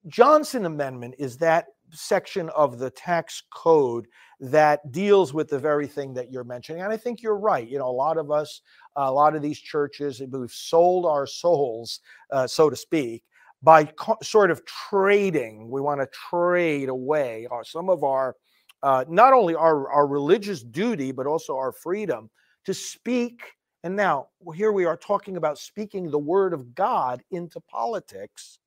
Johnson 0.06 0.64
Amendment 0.64 1.14
is 1.18 1.36
that 1.38 1.66
section 1.90 2.50
of 2.50 2.78
the 2.78 2.90
tax 2.90 3.42
code 3.52 4.06
that 4.40 4.92
deals 4.92 5.34
with 5.34 5.48
the 5.48 5.58
very 5.58 5.86
thing 5.86 6.14
that 6.14 6.30
you're 6.30 6.44
mentioning. 6.44 6.82
And 6.82 6.92
I 6.92 6.96
think 6.96 7.22
you're 7.22 7.38
right. 7.38 7.68
You 7.68 7.78
know, 7.78 7.88
a 7.88 7.90
lot 7.90 8.18
of 8.18 8.30
us, 8.30 8.60
a 8.96 9.10
lot 9.10 9.34
of 9.34 9.42
these 9.42 9.58
churches, 9.58 10.22
we've 10.30 10.50
sold 10.50 11.06
our 11.06 11.26
souls, 11.26 12.00
uh, 12.30 12.46
so 12.46 12.70
to 12.70 12.76
speak, 12.76 13.24
by 13.62 13.84
co- 13.84 14.18
sort 14.22 14.50
of 14.50 14.64
trading. 14.64 15.70
We 15.70 15.80
want 15.80 16.00
to 16.00 16.08
trade 16.30 16.88
away 16.88 17.48
our, 17.50 17.64
some 17.64 17.90
of 17.90 18.04
our, 18.04 18.36
uh, 18.82 19.04
not 19.08 19.32
only 19.32 19.54
our, 19.54 19.90
our 19.90 20.06
religious 20.06 20.62
duty, 20.62 21.10
but 21.10 21.26
also 21.26 21.56
our 21.56 21.72
freedom 21.72 22.30
to 22.64 22.74
speak 22.74 23.40
and 23.84 23.94
now 23.94 24.28
here 24.54 24.72
we 24.72 24.84
are 24.84 24.96
talking 24.96 25.36
about 25.36 25.58
speaking 25.58 26.10
the 26.10 26.18
word 26.18 26.52
of 26.52 26.74
God 26.74 27.22
into 27.30 27.60
politics. 27.60 28.58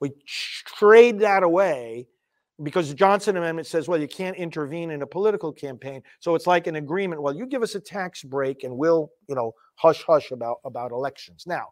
We 0.00 0.12
trade 0.26 1.20
that 1.20 1.42
away 1.42 2.06
because 2.62 2.88
the 2.88 2.94
Johnson 2.94 3.36
Amendment 3.36 3.66
says, 3.66 3.88
well, 3.88 4.00
you 4.00 4.08
can't 4.08 4.36
intervene 4.36 4.90
in 4.90 5.02
a 5.02 5.06
political 5.06 5.52
campaign. 5.52 6.02
So 6.20 6.34
it's 6.34 6.46
like 6.46 6.66
an 6.66 6.76
agreement. 6.76 7.22
Well, 7.22 7.34
you 7.34 7.46
give 7.46 7.62
us 7.62 7.74
a 7.74 7.80
tax 7.80 8.22
break 8.22 8.64
and 8.64 8.76
we'll, 8.76 9.10
you 9.28 9.34
know, 9.34 9.52
hush 9.76 10.02
hush 10.02 10.30
about, 10.30 10.58
about 10.64 10.92
elections. 10.92 11.44
Now, 11.46 11.68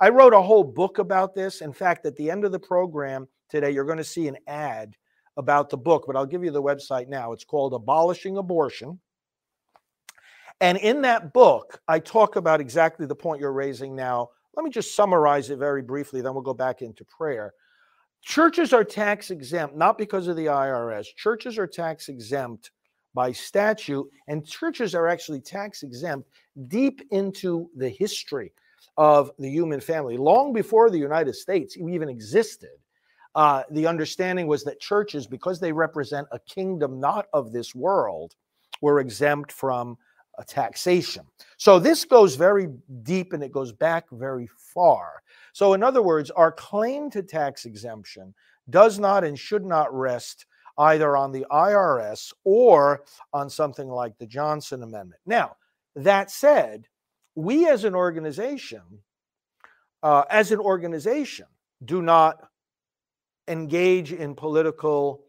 I 0.00 0.10
wrote 0.10 0.34
a 0.34 0.42
whole 0.42 0.64
book 0.64 0.98
about 0.98 1.34
this. 1.34 1.60
In 1.60 1.72
fact, 1.72 2.06
at 2.06 2.14
the 2.16 2.30
end 2.30 2.44
of 2.44 2.52
the 2.52 2.58
program 2.58 3.26
today, 3.48 3.70
you're 3.70 3.84
going 3.84 3.98
to 3.98 4.04
see 4.04 4.28
an 4.28 4.36
ad 4.46 4.94
about 5.36 5.70
the 5.70 5.76
book, 5.76 6.04
but 6.06 6.16
I'll 6.16 6.26
give 6.26 6.44
you 6.44 6.50
the 6.50 6.62
website 6.62 7.08
now. 7.08 7.32
It's 7.32 7.44
called 7.44 7.74
Abolishing 7.74 8.36
Abortion 8.36 9.00
and 10.60 10.78
in 10.78 11.02
that 11.02 11.32
book, 11.32 11.80
I 11.88 11.98
talk 11.98 12.36
about 12.36 12.60
exactly 12.60 13.06
the 13.06 13.14
point 13.14 13.40
you're 13.40 13.52
raising 13.52 13.94
now. 13.94 14.30
Let 14.56 14.64
me 14.64 14.70
just 14.70 14.96
summarize 14.96 15.50
it 15.50 15.56
very 15.58 15.82
briefly, 15.82 16.20
then 16.20 16.34
we'll 16.34 16.42
go 16.42 16.54
back 16.54 16.82
into 16.82 17.04
prayer. 17.04 17.54
Churches 18.22 18.72
are 18.72 18.82
tax 18.82 19.30
exempt, 19.30 19.76
not 19.76 19.96
because 19.96 20.26
of 20.26 20.36
the 20.36 20.46
IRS. 20.46 21.06
Churches 21.16 21.58
are 21.58 21.66
tax 21.66 22.08
exempt 22.08 22.72
by 23.14 23.30
statute, 23.30 24.06
and 24.26 24.46
churches 24.46 24.94
are 24.94 25.06
actually 25.06 25.40
tax 25.40 25.82
exempt 25.82 26.28
deep 26.66 27.00
into 27.10 27.70
the 27.76 27.88
history 27.88 28.52
of 28.96 29.30
the 29.38 29.48
human 29.48 29.80
family. 29.80 30.16
Long 30.16 30.52
before 30.52 30.90
the 30.90 30.98
United 30.98 31.34
States 31.34 31.76
even 31.76 32.08
existed, 32.08 32.70
uh, 33.36 33.62
the 33.70 33.86
understanding 33.86 34.48
was 34.48 34.64
that 34.64 34.80
churches, 34.80 35.26
because 35.26 35.60
they 35.60 35.72
represent 35.72 36.26
a 36.32 36.40
kingdom 36.40 36.98
not 36.98 37.26
of 37.32 37.52
this 37.52 37.74
world, 37.74 38.34
were 38.82 38.98
exempt 38.98 39.52
from 39.52 39.96
taxation. 40.44 41.24
So 41.56 41.78
this 41.78 42.04
goes 42.04 42.36
very 42.36 42.68
deep 43.02 43.32
and 43.32 43.42
it 43.42 43.52
goes 43.52 43.72
back 43.72 44.04
very 44.10 44.48
far. 44.56 45.22
So, 45.52 45.74
in 45.74 45.82
other 45.82 46.02
words, 46.02 46.30
our 46.30 46.52
claim 46.52 47.10
to 47.10 47.22
tax 47.22 47.64
exemption 47.64 48.34
does 48.70 48.98
not 48.98 49.24
and 49.24 49.38
should 49.38 49.64
not 49.64 49.92
rest 49.92 50.46
either 50.78 51.16
on 51.16 51.32
the 51.32 51.44
IRS 51.50 52.32
or 52.44 53.02
on 53.32 53.50
something 53.50 53.88
like 53.88 54.16
the 54.18 54.26
Johnson 54.26 54.82
Amendment. 54.82 55.20
Now, 55.26 55.56
that 55.96 56.30
said, 56.30 56.86
we 57.34 57.68
as 57.68 57.84
an 57.84 57.94
organization, 57.94 58.82
uh, 60.02 60.24
as 60.30 60.52
an 60.52 60.60
organization, 60.60 61.46
do 61.84 62.02
not 62.02 62.48
engage 63.48 64.12
in 64.12 64.34
political 64.34 65.24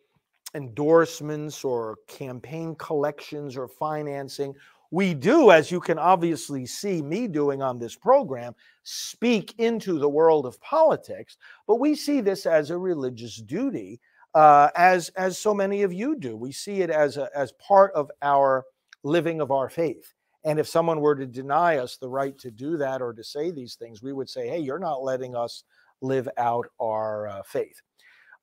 endorsements 0.53 1.63
or 1.63 1.97
campaign 2.07 2.75
collections 2.75 3.55
or 3.55 3.67
financing 3.67 4.53
we 4.91 5.13
do, 5.13 5.51
as 5.51 5.69
you 5.69 5.79
can 5.79 5.99
obviously 5.99 6.65
see 6.65 7.01
me 7.01 7.27
doing 7.27 7.61
on 7.61 7.77
this 7.77 7.95
program, 7.95 8.55
speak 8.83 9.53
into 9.59 9.99
the 9.99 10.09
world 10.09 10.45
of 10.45 10.59
politics, 10.61 11.37
but 11.67 11.75
we 11.75 11.93
see 11.93 12.21
this 12.21 12.45
as 12.45 12.71
a 12.71 12.77
religious 12.77 13.37
duty, 13.37 13.99
uh, 14.33 14.69
as 14.75 15.09
as 15.09 15.37
so 15.37 15.53
many 15.53 15.83
of 15.83 15.93
you 15.93 16.15
do. 16.15 16.35
We 16.35 16.51
see 16.51 16.81
it 16.81 16.89
as 16.89 17.17
a, 17.17 17.29
as 17.35 17.51
part 17.53 17.93
of 17.93 18.09
our 18.21 18.65
living 19.03 19.41
of 19.41 19.51
our 19.51 19.69
faith. 19.69 20.13
And 20.43 20.57
if 20.57 20.67
someone 20.67 21.01
were 21.01 21.15
to 21.15 21.25
deny 21.25 21.77
us 21.77 21.97
the 21.97 22.09
right 22.09 22.37
to 22.39 22.49
do 22.49 22.77
that 22.77 23.01
or 23.01 23.13
to 23.13 23.23
say 23.23 23.51
these 23.51 23.75
things, 23.75 24.01
we 24.01 24.13
would 24.13 24.29
say, 24.29 24.47
"Hey, 24.47 24.59
you're 24.59 24.79
not 24.79 25.03
letting 25.03 25.35
us 25.35 25.65
live 26.01 26.27
out 26.37 26.65
our 26.79 27.27
uh, 27.27 27.43
faith." 27.43 27.79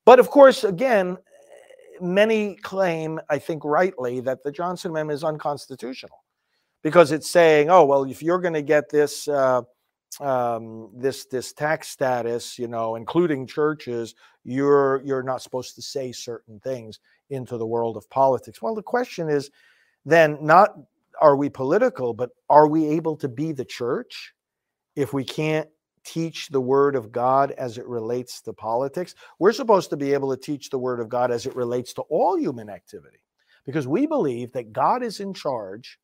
But 0.04 0.20
of 0.20 0.30
course, 0.30 0.62
again, 0.62 1.16
many 2.00 2.54
claim, 2.56 3.18
I 3.28 3.38
think 3.40 3.64
rightly, 3.64 4.20
that 4.20 4.44
the 4.44 4.52
Johnson 4.52 4.92
Amendment 4.92 5.16
is 5.16 5.24
unconstitutional 5.24 6.20
because 6.82 7.12
it's 7.12 7.30
saying, 7.30 7.70
oh 7.70 7.84
well, 7.84 8.04
if 8.04 8.22
you're 8.22 8.40
going 8.40 8.54
to 8.54 8.62
get 8.62 8.88
this 8.88 9.28
uh, 9.28 9.62
um, 10.20 10.90
this 10.94 11.26
this 11.26 11.52
tax 11.52 11.88
status, 11.88 12.58
you 12.58 12.68
know, 12.68 12.96
including 12.96 13.46
churches, 13.46 14.14
you're 14.44 15.02
you're 15.04 15.22
not 15.22 15.42
supposed 15.42 15.74
to 15.74 15.82
say 15.82 16.12
certain 16.12 16.60
things 16.60 17.00
into 17.30 17.58
the 17.58 17.66
world 17.66 17.96
of 17.96 18.08
politics. 18.10 18.62
Well, 18.62 18.74
the 18.74 18.82
question 18.82 19.28
is 19.28 19.50
then 20.04 20.38
not 20.40 20.76
are 21.20 21.36
we 21.36 21.48
political, 21.48 22.14
but 22.14 22.30
are 22.48 22.68
we 22.68 22.86
able 22.86 23.16
to 23.16 23.28
be 23.28 23.52
the 23.52 23.64
church 23.64 24.34
if 24.94 25.12
we 25.12 25.24
can't 25.24 25.68
teach 26.04 26.48
the 26.48 26.60
word 26.60 26.94
of 26.94 27.10
God 27.10 27.52
as 27.52 27.78
it 27.78 27.86
relates 27.86 28.40
to 28.42 28.52
politics? 28.52 29.14
We're 29.38 29.52
supposed 29.52 29.90
to 29.90 29.96
be 29.96 30.12
able 30.12 30.34
to 30.34 30.40
teach 30.40 30.70
the 30.70 30.78
word 30.78 31.00
of 31.00 31.08
God 31.08 31.30
as 31.30 31.46
it 31.46 31.56
relates 31.56 31.92
to 31.94 32.02
all 32.02 32.38
human 32.38 32.68
activity 32.68 33.18
because 33.64 33.88
we 33.88 34.06
believe 34.06 34.52
that 34.52 34.72
God 34.72 35.02
is 35.02 35.20
in 35.20 35.34
charge 35.34 35.98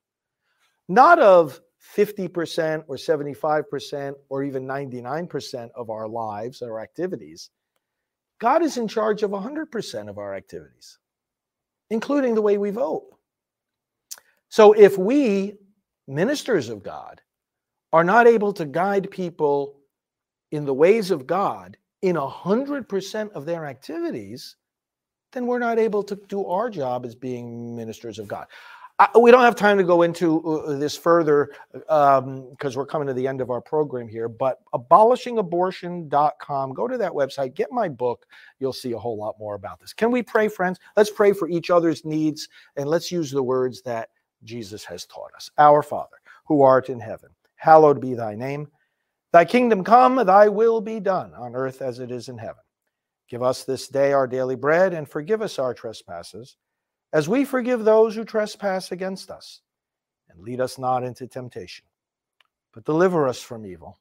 not 0.92 1.18
of 1.18 1.60
50% 1.96 2.84
or 2.86 2.96
75% 2.96 4.14
or 4.28 4.44
even 4.44 4.66
99% 4.66 5.70
of 5.74 5.90
our 5.90 6.06
lives 6.06 6.60
or 6.62 6.80
activities. 6.80 7.50
God 8.38 8.62
is 8.62 8.76
in 8.76 8.88
charge 8.88 9.22
of 9.22 9.30
100% 9.30 10.08
of 10.08 10.18
our 10.18 10.34
activities, 10.34 10.98
including 11.90 12.34
the 12.34 12.42
way 12.42 12.58
we 12.58 12.70
vote. 12.70 13.06
So 14.48 14.72
if 14.72 14.98
we, 14.98 15.54
ministers 16.06 16.68
of 16.68 16.82
God, 16.82 17.20
are 17.92 18.04
not 18.04 18.26
able 18.26 18.52
to 18.52 18.66
guide 18.66 19.10
people 19.10 19.80
in 20.50 20.66
the 20.66 20.74
ways 20.74 21.10
of 21.10 21.26
God 21.26 21.78
in 22.02 22.16
100% 22.16 23.32
of 23.32 23.46
their 23.46 23.64
activities, 23.64 24.56
then 25.32 25.46
we're 25.46 25.58
not 25.58 25.78
able 25.78 26.02
to 26.02 26.16
do 26.28 26.44
our 26.46 26.68
job 26.68 27.06
as 27.06 27.14
being 27.14 27.74
ministers 27.74 28.18
of 28.18 28.28
God. 28.28 28.46
I, 28.98 29.08
we 29.18 29.30
don't 29.30 29.42
have 29.42 29.56
time 29.56 29.78
to 29.78 29.84
go 29.84 30.02
into 30.02 30.40
uh, 30.46 30.76
this 30.78 30.96
further 30.96 31.50
because 31.72 32.22
um, 32.22 32.56
we're 32.74 32.86
coming 32.86 33.08
to 33.08 33.14
the 33.14 33.26
end 33.26 33.40
of 33.40 33.50
our 33.50 33.60
program 33.60 34.06
here, 34.06 34.28
but 34.28 34.60
abolishingabortion.com, 34.74 36.72
go 36.72 36.86
to 36.86 36.98
that 36.98 37.12
website, 37.12 37.54
get 37.54 37.72
my 37.72 37.88
book. 37.88 38.26
You'll 38.60 38.72
see 38.72 38.92
a 38.92 38.98
whole 38.98 39.16
lot 39.16 39.38
more 39.38 39.54
about 39.54 39.80
this. 39.80 39.92
Can 39.92 40.10
we 40.10 40.22
pray, 40.22 40.48
friends? 40.48 40.78
Let's 40.96 41.10
pray 41.10 41.32
for 41.32 41.48
each 41.48 41.70
other's 41.70 42.04
needs 42.04 42.48
and 42.76 42.88
let's 42.88 43.10
use 43.10 43.30
the 43.30 43.42
words 43.42 43.82
that 43.82 44.10
Jesus 44.44 44.84
has 44.84 45.06
taught 45.06 45.34
us. 45.34 45.50
Our 45.58 45.82
Father, 45.82 46.16
who 46.46 46.62
art 46.62 46.88
in 46.88 47.00
heaven, 47.00 47.30
hallowed 47.56 48.00
be 48.00 48.14
thy 48.14 48.34
name. 48.34 48.68
Thy 49.32 49.44
kingdom 49.46 49.82
come, 49.82 50.16
thy 50.26 50.48
will 50.48 50.80
be 50.82 51.00
done 51.00 51.32
on 51.34 51.56
earth 51.56 51.80
as 51.80 51.98
it 51.98 52.10
is 52.10 52.28
in 52.28 52.36
heaven. 52.36 52.62
Give 53.28 53.42
us 53.42 53.64
this 53.64 53.88
day 53.88 54.12
our 54.12 54.26
daily 54.26 54.56
bread 54.56 54.92
and 54.92 55.08
forgive 55.08 55.40
us 55.40 55.58
our 55.58 55.72
trespasses 55.72 56.56
as 57.12 57.28
we 57.28 57.44
forgive 57.44 57.84
those 57.84 58.14
who 58.14 58.24
trespass 58.24 58.92
against 58.92 59.30
us. 59.30 59.60
And 60.28 60.40
lead 60.40 60.60
us 60.60 60.78
not 60.78 61.04
into 61.04 61.26
temptation, 61.26 61.84
but 62.72 62.84
deliver 62.84 63.28
us 63.28 63.40
from 63.40 63.66
evil. 63.66 63.98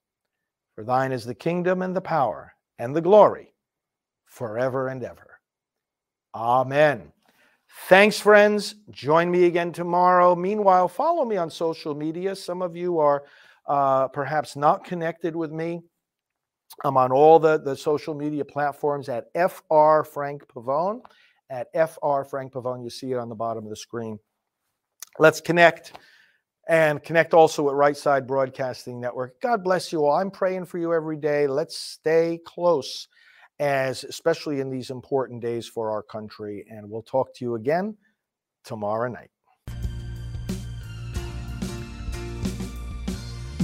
For 0.75 0.83
thine 0.83 1.11
is 1.11 1.25
the 1.25 1.35
kingdom 1.35 1.81
and 1.81 1.95
the 1.95 2.01
power 2.01 2.53
and 2.79 2.95
the 2.95 3.01
glory 3.01 3.53
forever 4.25 4.87
and 4.87 5.03
ever. 5.03 5.39
Amen. 6.33 7.11
Thanks, 7.87 8.19
friends. 8.19 8.75
Join 8.89 9.29
me 9.29 9.45
again 9.45 9.73
tomorrow. 9.73 10.35
Meanwhile, 10.35 10.87
follow 10.87 11.25
me 11.25 11.35
on 11.35 11.49
social 11.49 11.93
media. 11.93 12.35
Some 12.35 12.61
of 12.61 12.75
you 12.75 12.99
are 12.99 13.23
uh, 13.67 14.07
perhaps 14.07 14.55
not 14.55 14.85
connected 14.85 15.35
with 15.35 15.51
me. 15.51 15.81
I'm 16.85 16.95
on 16.95 17.11
all 17.11 17.39
the, 17.39 17.59
the 17.59 17.75
social 17.75 18.13
media 18.13 18.45
platforms 18.45 19.09
at 19.09 19.25
FR 19.33 20.03
Frank 20.03 20.47
Pavone 20.47 21.01
at 21.51 21.67
FR 21.73 22.23
Frank 22.23 22.53
Pavone. 22.53 22.83
You 22.83 22.89
see 22.89 23.11
it 23.11 23.17
on 23.17 23.29
the 23.29 23.35
bottom 23.35 23.63
of 23.63 23.69
the 23.69 23.75
screen. 23.75 24.17
Let's 25.19 25.41
connect 25.41 25.93
and 26.69 27.03
connect 27.03 27.33
also 27.33 27.63
with 27.63 27.75
Right 27.75 27.97
Side 27.97 28.25
Broadcasting 28.25 29.01
Network. 29.01 29.41
God 29.41 29.63
bless 29.63 29.91
you 29.91 30.05
all. 30.05 30.15
I'm 30.15 30.31
praying 30.31 30.65
for 30.65 30.77
you 30.77 30.93
every 30.93 31.17
day. 31.17 31.47
Let's 31.47 31.77
stay 31.77 32.39
close, 32.45 33.07
as 33.59 34.05
especially 34.05 34.61
in 34.61 34.69
these 34.69 34.89
important 34.89 35.41
days 35.41 35.67
for 35.67 35.91
our 35.91 36.01
country. 36.01 36.65
And 36.69 36.89
we'll 36.89 37.03
talk 37.03 37.35
to 37.35 37.45
you 37.45 37.55
again 37.55 37.97
tomorrow 38.63 39.09
night. 39.09 39.30